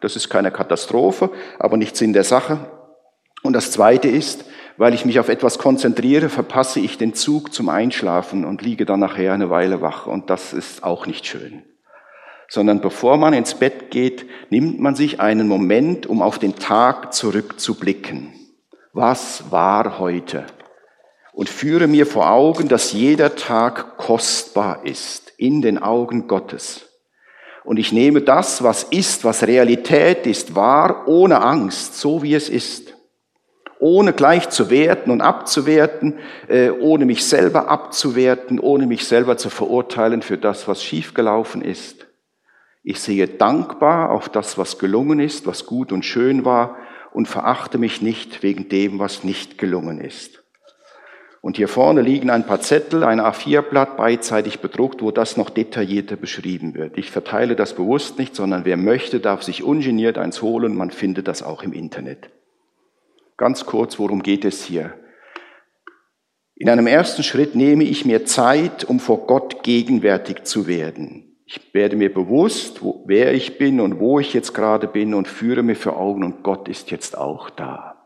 Das 0.00 0.16
ist 0.16 0.28
keine 0.28 0.50
Katastrophe, 0.50 1.30
aber 1.60 1.76
nichts 1.76 2.00
in 2.00 2.12
der 2.12 2.24
Sache. 2.24 2.68
Und 3.44 3.52
das 3.52 3.70
Zweite 3.70 4.08
ist, 4.08 4.44
weil 4.76 4.92
ich 4.92 5.04
mich 5.04 5.20
auf 5.20 5.28
etwas 5.28 5.60
konzentriere, 5.60 6.28
verpasse 6.28 6.80
ich 6.80 6.98
den 6.98 7.14
Zug 7.14 7.54
zum 7.54 7.68
Einschlafen 7.68 8.44
und 8.44 8.60
liege 8.62 8.86
dann 8.86 8.98
nachher 8.98 9.34
eine 9.34 9.50
Weile 9.50 9.80
wach. 9.80 10.08
Und 10.08 10.30
das 10.30 10.52
ist 10.52 10.82
auch 10.82 11.06
nicht 11.06 11.28
schön. 11.28 11.62
Sondern 12.48 12.80
bevor 12.80 13.18
man 13.18 13.34
ins 13.34 13.54
Bett 13.54 13.92
geht, 13.92 14.26
nimmt 14.50 14.80
man 14.80 14.96
sich 14.96 15.20
einen 15.20 15.46
Moment, 15.46 16.08
um 16.08 16.22
auf 16.22 16.40
den 16.40 16.56
Tag 16.56 17.14
zurückzublicken. 17.14 18.41
Was 18.92 19.50
war 19.50 19.98
heute? 19.98 20.44
Und 21.32 21.48
führe 21.48 21.86
mir 21.86 22.06
vor 22.06 22.30
Augen, 22.30 22.68
dass 22.68 22.92
jeder 22.92 23.36
Tag 23.36 23.96
kostbar 23.96 24.84
ist 24.84 25.32
in 25.38 25.62
den 25.62 25.82
Augen 25.82 26.28
Gottes. 26.28 26.88
Und 27.64 27.78
ich 27.78 27.92
nehme 27.92 28.20
das, 28.20 28.62
was 28.62 28.82
ist, 28.82 29.24
was 29.24 29.46
Realität 29.46 30.26
ist, 30.26 30.54
wahr, 30.54 31.04
ohne 31.06 31.40
Angst, 31.40 31.98
so 31.98 32.22
wie 32.22 32.34
es 32.34 32.48
ist 32.48 32.92
ohne 33.82 34.12
gleich 34.12 34.48
zu 34.48 34.70
werten 34.70 35.10
und 35.10 35.20
abzuwerten, 35.20 36.20
äh, 36.46 36.70
ohne 36.70 37.04
mich 37.04 37.26
selber 37.26 37.68
abzuwerten, 37.68 38.60
ohne 38.60 38.86
mich 38.86 39.06
selber 39.08 39.36
zu 39.36 39.50
verurteilen 39.50 40.22
für 40.22 40.38
das, 40.38 40.68
was 40.68 40.84
schiefgelaufen 40.84 41.62
ist. 41.62 42.06
Ich 42.84 43.00
sehe 43.00 43.26
dankbar 43.26 44.10
auf 44.12 44.28
das, 44.28 44.56
was 44.56 44.78
gelungen 44.78 45.18
ist, 45.18 45.48
was 45.48 45.66
gut 45.66 45.90
und 45.90 46.04
schön 46.04 46.44
war 46.44 46.76
und 47.12 47.26
verachte 47.26 47.78
mich 47.78 48.02
nicht 48.02 48.42
wegen 48.42 48.68
dem, 48.68 48.98
was 48.98 49.24
nicht 49.24 49.58
gelungen 49.58 50.00
ist. 50.00 50.42
Und 51.42 51.56
hier 51.56 51.66
vorne 51.66 52.02
liegen 52.02 52.30
ein 52.30 52.46
paar 52.46 52.60
Zettel, 52.60 53.02
ein 53.02 53.20
A4-Blatt 53.20 53.96
beidseitig 53.96 54.60
bedruckt, 54.60 55.02
wo 55.02 55.10
das 55.10 55.36
noch 55.36 55.50
detaillierter 55.50 56.14
beschrieben 56.14 56.74
wird. 56.74 56.96
Ich 56.96 57.10
verteile 57.10 57.56
das 57.56 57.74
bewusst 57.74 58.16
nicht, 58.16 58.36
sondern 58.36 58.64
wer 58.64 58.76
möchte, 58.76 59.18
darf 59.18 59.42
sich 59.42 59.64
ungeniert 59.64 60.18
eins 60.18 60.40
holen. 60.40 60.76
Man 60.76 60.92
findet 60.92 61.26
das 61.26 61.42
auch 61.42 61.64
im 61.64 61.72
Internet. 61.72 62.30
Ganz 63.36 63.66
kurz, 63.66 63.98
worum 63.98 64.22
geht 64.22 64.44
es 64.44 64.64
hier? 64.64 64.94
In 66.54 66.68
einem 66.68 66.86
ersten 66.86 67.24
Schritt 67.24 67.56
nehme 67.56 67.82
ich 67.82 68.04
mir 68.04 68.24
Zeit, 68.24 68.84
um 68.84 69.00
vor 69.00 69.26
Gott 69.26 69.64
gegenwärtig 69.64 70.44
zu 70.44 70.68
werden. 70.68 71.31
Ich 71.44 71.74
werde 71.74 71.96
mir 71.96 72.12
bewusst, 72.12 72.82
wo, 72.82 73.02
wer 73.06 73.34
ich 73.34 73.58
bin 73.58 73.80
und 73.80 73.98
wo 73.98 74.18
ich 74.20 74.32
jetzt 74.32 74.54
gerade 74.54 74.86
bin 74.86 75.14
und 75.14 75.28
führe 75.28 75.62
mir 75.62 75.76
für 75.76 75.96
Augen 75.96 76.24
und 76.24 76.42
Gott 76.42 76.68
ist 76.68 76.90
jetzt 76.90 77.16
auch 77.16 77.50
da. 77.50 77.96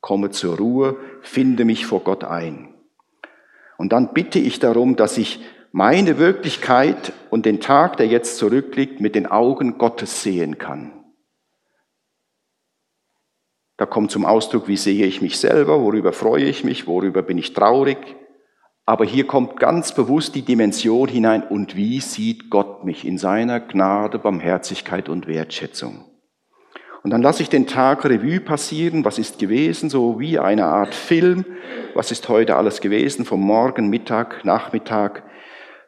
Komme 0.00 0.30
zur 0.30 0.58
Ruhe, 0.58 0.96
finde 1.22 1.64
mich 1.64 1.86
vor 1.86 2.00
Gott 2.00 2.24
ein. 2.24 2.74
Und 3.76 3.92
dann 3.92 4.12
bitte 4.14 4.38
ich 4.38 4.58
darum, 4.60 4.96
dass 4.96 5.18
ich 5.18 5.40
meine 5.72 6.18
Wirklichkeit 6.18 7.12
und 7.30 7.46
den 7.46 7.60
Tag, 7.60 7.96
der 7.96 8.06
jetzt 8.06 8.36
zurückliegt, 8.36 9.00
mit 9.00 9.16
den 9.16 9.26
Augen 9.26 9.76
Gottes 9.76 10.22
sehen 10.22 10.56
kann. 10.56 10.92
Da 13.76 13.86
kommt 13.86 14.12
zum 14.12 14.24
Ausdruck, 14.24 14.68
wie 14.68 14.76
sehe 14.76 15.04
ich 15.04 15.20
mich 15.20 15.38
selber, 15.38 15.80
worüber 15.80 16.12
freue 16.12 16.44
ich 16.44 16.62
mich, 16.62 16.86
worüber 16.86 17.22
bin 17.22 17.38
ich 17.38 17.54
traurig. 17.54 17.98
Aber 18.86 19.04
hier 19.04 19.26
kommt 19.26 19.58
ganz 19.58 19.94
bewusst 19.94 20.34
die 20.34 20.42
Dimension 20.42 21.08
hinein, 21.08 21.42
und 21.42 21.74
wie 21.74 22.00
sieht 22.00 22.50
Gott 22.50 22.84
mich 22.84 23.06
in 23.06 23.16
seiner 23.16 23.60
Gnade, 23.60 24.18
Barmherzigkeit 24.18 25.08
und 25.08 25.26
Wertschätzung. 25.26 26.04
Und 27.02 27.10
dann 27.10 27.22
lasse 27.22 27.42
ich 27.42 27.48
den 27.50 27.66
Tag 27.66 28.04
Revue 28.04 28.40
passieren, 28.40 29.04
was 29.04 29.18
ist 29.18 29.38
gewesen, 29.38 29.90
so 29.90 30.18
wie 30.20 30.38
eine 30.38 30.66
Art 30.66 30.94
Film, 30.94 31.44
was 31.94 32.10
ist 32.10 32.28
heute 32.28 32.56
alles 32.56 32.80
gewesen, 32.80 33.24
vom 33.24 33.40
Morgen, 33.40 33.88
Mittag, 33.88 34.44
Nachmittag, 34.44 35.22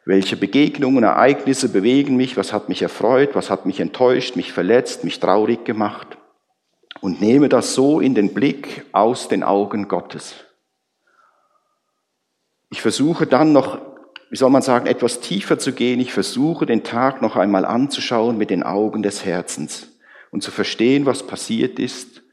welche 0.05 0.37
Begegnungen, 0.37 1.03
Ereignisse 1.03 1.69
bewegen 1.69 2.15
mich, 2.15 2.37
was 2.37 2.53
hat 2.53 2.69
mich 2.69 2.81
erfreut, 2.81 3.31
was 3.33 3.49
hat 3.49 3.65
mich 3.65 3.79
enttäuscht, 3.79 4.35
mich 4.35 4.53
verletzt, 4.53 5.03
mich 5.03 5.19
traurig 5.19 5.65
gemacht? 5.65 6.17
Und 7.01 7.19
nehme 7.19 7.49
das 7.49 7.73
so 7.73 7.99
in 7.99 8.15
den 8.15 8.33
Blick 8.33 8.85
aus 8.91 9.27
den 9.27 9.43
Augen 9.43 9.87
Gottes. 9.87 10.46
Ich 12.69 12.81
versuche 12.81 13.25
dann 13.25 13.53
noch, 13.53 13.79
wie 14.29 14.35
soll 14.35 14.49
man 14.49 14.61
sagen, 14.61 14.87
etwas 14.87 15.21
tiefer 15.21 15.57
zu 15.57 15.71
gehen. 15.71 15.99
Ich 15.99 16.13
versuche 16.13 16.65
den 16.65 16.83
Tag 16.83 17.21
noch 17.21 17.35
einmal 17.35 17.65
anzuschauen 17.65 18.37
mit 18.37 18.49
den 18.49 18.63
Augen 18.63 19.03
des 19.03 19.23
Herzens 19.23 19.97
und 20.31 20.43
zu 20.43 20.51
verstehen, 20.51 21.05
was 21.05 21.23
passiert 21.23 21.79
ist 21.79 22.23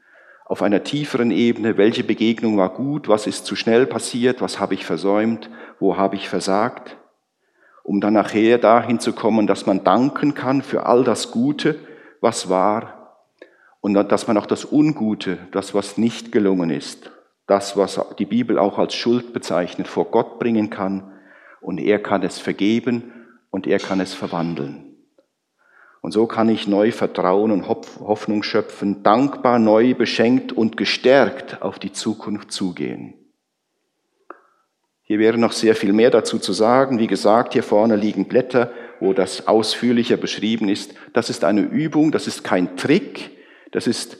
auf 0.45 0.61
einer 0.61 0.83
tieferen 0.83 1.31
Ebene, 1.31 1.77
welche 1.77 2.03
Begegnung 2.03 2.57
war 2.57 2.69
gut, 2.69 3.07
was 3.07 3.25
ist 3.25 3.45
zu 3.45 3.55
schnell 3.55 3.87
passiert, 3.87 4.41
was 4.41 4.59
habe 4.59 4.75
ich 4.75 4.85
versäumt, 4.85 5.49
wo 5.79 5.97
habe 5.97 6.15
ich 6.15 6.29
versagt, 6.29 6.97
um 7.83 7.99
dann 7.99 8.13
nachher 8.13 8.59
dahin 8.59 8.99
zu 8.99 9.13
kommen, 9.13 9.47
dass 9.47 9.65
man 9.65 9.83
danken 9.83 10.35
kann 10.35 10.61
für 10.61 10.85
all 10.85 11.03
das 11.03 11.31
Gute, 11.31 11.79
was 12.21 12.47
war 12.47 13.23
und 13.81 13.95
dass 13.95 14.27
man 14.27 14.37
auch 14.37 14.45
das 14.45 14.71
Ungute, 14.71 15.39
das, 15.51 15.73
was 15.73 15.97
nicht 15.97 16.31
gelungen 16.31 16.69
ist, 16.69 17.11
das, 17.47 17.77
was 17.77 17.99
die 18.17 18.25
Bibel 18.25 18.57
auch 18.57 18.79
als 18.79 18.95
Schuld 18.95 19.33
bezeichnet, 19.33 19.87
vor 19.87 20.05
Gott 20.05 20.39
bringen 20.39 20.69
kann 20.69 21.11
und 21.61 21.79
er 21.79 21.99
kann 21.99 22.23
es 22.23 22.39
vergeben 22.39 23.11
und 23.51 23.67
er 23.67 23.79
kann 23.79 23.99
es 23.99 24.13
verwandeln. 24.13 24.95
Und 26.01 26.11
so 26.11 26.27
kann 26.27 26.49
ich 26.49 26.67
neu 26.67 26.91
Vertrauen 26.91 27.51
und 27.51 27.67
Hoffnung 27.67 28.43
schöpfen, 28.43 29.01
dankbar, 29.01 29.57
neu 29.57 29.95
beschenkt 29.95 30.51
und 30.51 30.77
gestärkt 30.77 31.63
auf 31.63 31.79
die 31.79 31.91
Zukunft 31.91 32.51
zugehen. 32.51 33.15
Hier 35.01 35.19
wäre 35.19 35.37
noch 35.37 35.51
sehr 35.51 35.75
viel 35.75 35.93
mehr 35.93 36.11
dazu 36.11 36.37
zu 36.39 36.53
sagen. 36.53 36.99
Wie 36.99 37.07
gesagt, 37.07 37.53
hier 37.53 37.63
vorne 37.63 37.95
liegen 37.95 38.27
Blätter, 38.27 38.71
wo 38.99 39.13
das 39.13 39.47
ausführlicher 39.47 40.17
beschrieben 40.17 40.69
ist. 40.69 40.93
Das 41.13 41.29
ist 41.29 41.43
eine 41.43 41.61
Übung, 41.61 42.11
das 42.11 42.27
ist 42.27 42.43
kein 42.43 42.77
Trick, 42.77 43.31
das 43.71 43.87
ist 43.87 44.17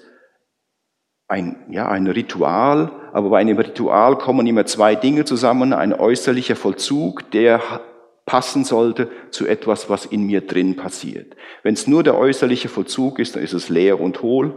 ein, 1.28 1.66
ja, 1.70 1.88
ein 1.88 2.08
Ritual, 2.08 2.92
aber 3.16 3.30
bei 3.30 3.40
einem 3.40 3.58
Ritual 3.58 4.18
kommen 4.18 4.46
immer 4.46 4.66
zwei 4.66 4.94
Dinge 4.94 5.24
zusammen. 5.24 5.72
Ein 5.72 5.94
äußerlicher 5.94 6.58
Vollzug, 6.58 7.32
der 7.32 7.62
passen 8.26 8.66
sollte 8.66 9.10
zu 9.32 9.48
etwas, 9.48 9.90
was 9.90 10.06
in 10.06 10.24
mir 10.24 10.42
drin 10.42 10.76
passiert. 10.76 11.34
Wenn 11.64 11.76
es 11.76 11.88
nur 11.88 12.04
der 12.04 12.18
äußerliche 12.18 12.68
Vollzug 12.68 13.20
ist, 13.20 13.38
dann 13.38 13.42
ist 13.42 13.54
es 13.54 13.70
leer 13.70 14.02
und 14.02 14.22
hohl. 14.22 14.54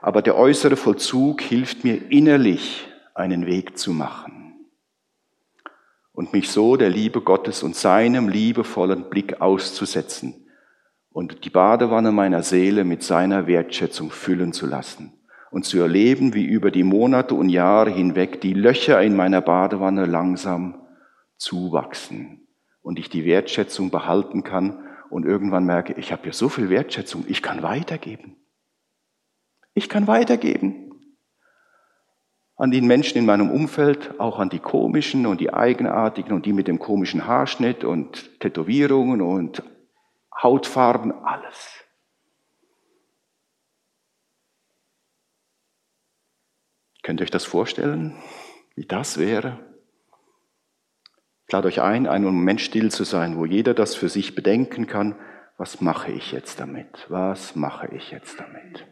Aber 0.00 0.22
der 0.22 0.36
äußere 0.36 0.76
Vollzug 0.76 1.40
hilft 1.40 1.82
mir 1.82 2.12
innerlich 2.12 2.86
einen 3.12 3.46
Weg 3.46 3.76
zu 3.76 3.90
machen 3.90 4.68
und 6.12 6.32
mich 6.32 6.48
so 6.48 6.76
der 6.76 6.90
Liebe 6.90 7.22
Gottes 7.22 7.64
und 7.64 7.74
seinem 7.74 8.28
liebevollen 8.28 9.10
Blick 9.10 9.40
auszusetzen 9.40 10.46
und 11.10 11.44
die 11.44 11.50
Badewanne 11.50 12.12
meiner 12.12 12.44
Seele 12.44 12.84
mit 12.84 13.02
seiner 13.02 13.48
Wertschätzung 13.48 14.12
füllen 14.12 14.52
zu 14.52 14.66
lassen 14.66 15.19
und 15.50 15.64
zu 15.64 15.78
erleben, 15.80 16.34
wie 16.34 16.44
über 16.44 16.70
die 16.70 16.84
Monate 16.84 17.34
und 17.34 17.48
Jahre 17.48 17.90
hinweg 17.90 18.40
die 18.40 18.54
Löcher 18.54 19.02
in 19.02 19.16
meiner 19.16 19.40
Badewanne 19.40 20.06
langsam 20.06 20.86
zuwachsen 21.36 22.46
und 22.82 22.98
ich 22.98 23.08
die 23.08 23.24
Wertschätzung 23.24 23.90
behalten 23.90 24.44
kann 24.44 24.86
und 25.10 25.26
irgendwann 25.26 25.64
merke, 25.64 25.94
ich 25.94 26.12
habe 26.12 26.26
ja 26.26 26.32
so 26.32 26.48
viel 26.48 26.70
Wertschätzung, 26.70 27.24
ich 27.26 27.42
kann 27.42 27.62
weitergeben. 27.62 28.36
Ich 29.74 29.88
kann 29.88 30.06
weitergeben. 30.06 30.86
An 32.56 32.70
den 32.70 32.86
Menschen 32.86 33.18
in 33.18 33.24
meinem 33.24 33.50
Umfeld, 33.50 34.20
auch 34.20 34.38
an 34.38 34.50
die 34.50 34.58
komischen 34.58 35.26
und 35.26 35.40
die 35.40 35.52
eigenartigen 35.52 36.32
und 36.32 36.44
die 36.44 36.52
mit 36.52 36.68
dem 36.68 36.78
komischen 36.78 37.26
Haarschnitt 37.26 37.84
und 37.84 38.38
Tätowierungen 38.40 39.22
und 39.22 39.62
Hautfarben, 40.42 41.12
alles. 41.12 41.84
Könnt 47.10 47.18
ihr 47.18 47.24
euch 47.24 47.32
das 47.32 47.44
vorstellen, 47.44 48.14
wie 48.76 48.86
das 48.86 49.18
wäre? 49.18 49.58
Ich 51.48 51.52
lade 51.52 51.66
euch 51.66 51.80
ein, 51.80 52.06
einen 52.06 52.24
Moment 52.24 52.60
still 52.60 52.92
zu 52.92 53.02
sein, 53.02 53.36
wo 53.36 53.44
jeder 53.44 53.74
das 53.74 53.96
für 53.96 54.08
sich 54.08 54.36
bedenken 54.36 54.86
kann. 54.86 55.16
was 55.56 55.80
mache 55.80 56.12
ich 56.12 56.30
jetzt 56.30 56.60
damit? 56.60 57.06
Was 57.08 57.56
mache 57.56 57.88
ich 57.88 58.12
jetzt 58.12 58.38
damit? 58.38 58.86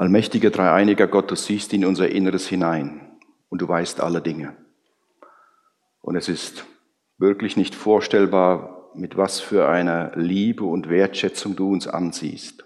Allmächtiger, 0.00 0.48
dreieiniger 0.48 1.06
Gott, 1.06 1.30
du 1.30 1.36
siehst 1.36 1.74
in 1.74 1.84
unser 1.84 2.08
Inneres 2.08 2.48
hinein 2.48 3.18
und 3.50 3.60
du 3.60 3.68
weißt 3.68 4.00
alle 4.00 4.22
Dinge. 4.22 4.56
Und 6.00 6.16
es 6.16 6.30
ist 6.30 6.64
wirklich 7.18 7.58
nicht 7.58 7.74
vorstellbar, 7.74 8.92
mit 8.94 9.18
was 9.18 9.40
für 9.40 9.68
einer 9.68 10.16
Liebe 10.16 10.64
und 10.64 10.88
Wertschätzung 10.88 11.54
du 11.54 11.70
uns 11.70 11.86
ansiehst. 11.86 12.64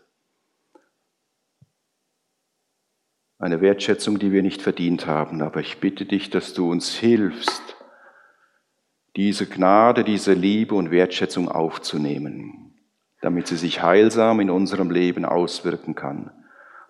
Eine 3.41 3.61
Wertschätzung, 3.61 4.20
die 4.20 4.30
wir 4.30 4.45
nicht 4.45 4.62
verdient 4.62 5.09
haben. 5.09 5.43
Aber 5.43 5.59
ich 5.59 5.78
bitte 5.78 6.05
dich, 6.05 6.30
dass 6.30 6.55
du 6.55 6.70
uns 6.70 6.95
hilfst, 6.95 7.76
diese 9.16 9.47
Gnade, 9.47 10.05
diese 10.05 10.35
Liebe 10.35 10.76
und 10.76 10.93
Wertschätzung 10.93 11.49
aufzunehmen, 11.49 12.78
damit 13.22 13.49
sie 13.49 13.57
sich 13.57 13.82
heilsam 13.82 14.39
in 14.39 14.51
unserem 14.51 14.93
Leben 14.93 15.24
auswirken 15.24 15.97
kann 15.97 16.30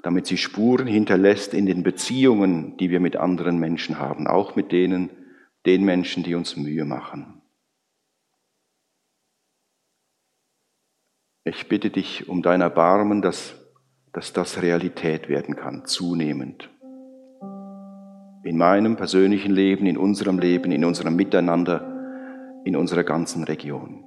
damit 0.04 0.26
sie 0.26 0.36
Spuren 0.36 0.86
hinterlässt 0.86 1.54
in 1.54 1.64
den 1.64 1.82
Beziehungen, 1.82 2.76
die 2.76 2.90
wir 2.90 3.00
mit 3.00 3.16
anderen 3.16 3.58
Menschen 3.58 3.98
haben, 3.98 4.26
auch 4.26 4.54
mit 4.54 4.70
denen, 4.70 5.08
den 5.64 5.82
Menschen, 5.82 6.22
die 6.22 6.34
uns 6.34 6.56
Mühe 6.56 6.84
machen. 6.84 7.40
Ich 11.44 11.68
bitte 11.70 11.88
dich 11.88 12.28
um 12.28 12.42
dein 12.42 12.60
Erbarmen, 12.60 13.22
dass, 13.22 13.54
dass 14.12 14.34
das 14.34 14.60
Realität 14.60 15.30
werden 15.30 15.56
kann, 15.56 15.86
zunehmend. 15.86 16.68
In 18.42 18.58
meinem 18.58 18.96
persönlichen 18.96 19.52
Leben, 19.52 19.86
in 19.86 19.96
unserem 19.96 20.38
Leben, 20.38 20.70
in 20.70 20.84
unserem 20.84 21.16
Miteinander, 21.16 22.60
in 22.66 22.76
unserer 22.76 23.04
ganzen 23.04 23.42
Region. 23.44 24.03